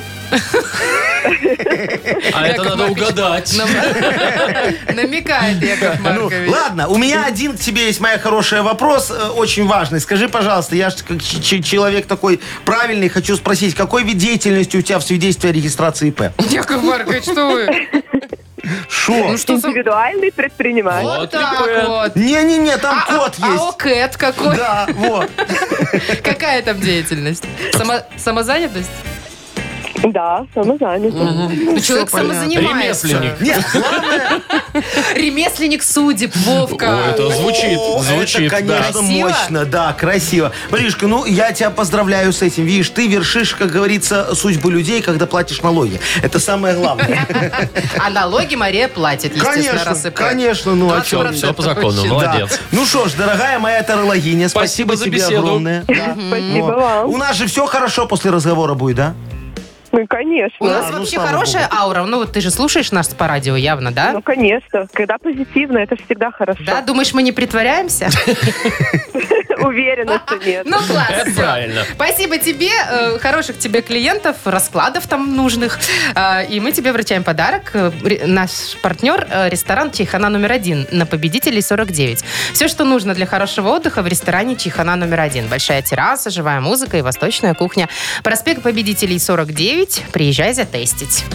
[2.34, 3.02] А это надо Маркович.
[3.02, 3.54] угадать.
[4.94, 6.50] Намекает Яков Ну, Маркович.
[6.50, 10.00] ладно, у меня один к тебе есть, моя хорошая вопрос, э, очень важный.
[10.00, 14.78] Скажи, пожалуйста, я же как ч- ч- человек такой правильный, хочу спросить, какой вид деятельности
[14.78, 16.32] у тебя в свидетельстве о регистрации ИП?
[16.50, 17.88] Яков Маркович, что вы?
[18.90, 19.14] Шо?
[19.14, 19.68] Ну что за...
[19.70, 21.06] Индивидуальный предприниматель.
[21.06, 22.16] Вот Вот так вот.
[22.16, 23.62] Не-не-не, там А- код а, есть.
[23.64, 24.56] А ОКЭТ какой?
[24.58, 25.30] Да, вот.
[26.24, 27.44] Какая там деятельность?
[27.74, 28.90] Само- самозанятость?
[30.14, 31.12] Да, самозанятый.
[31.12, 33.08] Ну, человек самозанимается.
[33.08, 33.40] Ремесленник.
[33.42, 34.42] Нет, главное,
[35.16, 36.98] Ремесленник судеб, Вовка.
[36.98, 38.76] О, это звучит, О, звучит, это, да.
[38.82, 39.28] конечно, Красиво?
[39.30, 40.52] мощно, да, красиво.
[40.72, 42.66] Маришка, ну, я тебя поздравляю с этим.
[42.66, 46.00] Видишь, ты вершишь, как говорится, судьбы людей, когда платишь налоги.
[46.22, 47.26] Это самое главное.
[47.98, 50.16] А налоги Мария платит, естественно, Конечно, рассыпает.
[50.30, 51.32] конечно, ну 20% что?
[51.32, 52.60] Все по закону, молодец.
[52.72, 55.40] Ну что ж, дорогая моя тарологиня, спасибо, Спасибо за тебе беседу.
[55.40, 55.84] огромное.
[55.88, 56.16] Да.
[56.28, 56.76] Спасибо Вот.
[56.76, 57.10] вам.
[57.10, 59.14] У нас же все хорошо после разговора будет, да?
[59.94, 60.58] Ну, конечно.
[60.60, 62.04] У нас ну, вообще слава хорошая аура.
[62.04, 64.12] Ну, вот ты же слушаешь нас по радио явно, да?
[64.14, 64.88] Ну, конечно.
[64.92, 66.64] Когда позитивно, это всегда хорошо.
[66.66, 68.10] Да, думаешь, мы не притворяемся?
[69.64, 70.66] Уверена, что нет.
[70.66, 71.10] Ну, класс.
[71.10, 71.84] Это правильно.
[71.94, 75.80] Спасибо тебе, э, хороших тебе клиентов, раскладов там нужных.
[76.16, 77.72] Э, И мы тебе вручаем подарок.
[77.74, 77.92] Э,
[78.26, 78.50] Наш
[78.82, 82.24] партнер ресторан Чайхана номер один на Победителей 49.
[82.54, 85.48] Все, что нужно для хорошего отдыха в ресторане Чайхана номер один.
[85.48, 87.88] Большая терраса, живая музыка и восточная кухня.
[88.24, 90.04] Проспект Победителей 49.
[90.12, 91.26] Приезжай затестить.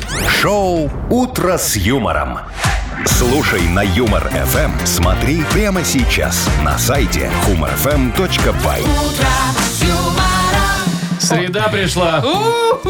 [0.41, 2.39] Шоу «Утро с юмором».
[3.07, 4.73] Слушай на Юмор ФМ.
[4.85, 7.31] Смотри прямо сейчас на сайте
[8.19, 8.85] humorfm.by.
[11.21, 12.21] Среда пришла.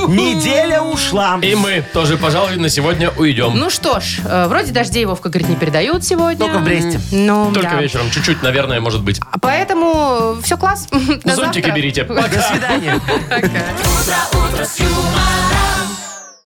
[0.07, 1.39] Неделя ушла.
[1.43, 3.59] И мы тоже, пожалуй, на сегодня уйдем.
[3.59, 6.39] Ну что ж, э, вроде дождей, Вовка говорит, не передают сегодня.
[6.39, 7.01] Только в Бресте.
[7.11, 7.81] Ну, Только да.
[7.83, 8.11] вечером.
[8.11, 9.21] Чуть-чуть, наверное, может быть.
[9.41, 10.87] Поэтому все класс.
[10.91, 11.73] До Зонтики завтра.
[11.73, 12.05] берите.
[12.05, 13.01] До свидания.
[13.29, 13.47] Пока.
[13.47, 16.08] утро, утро с юмором.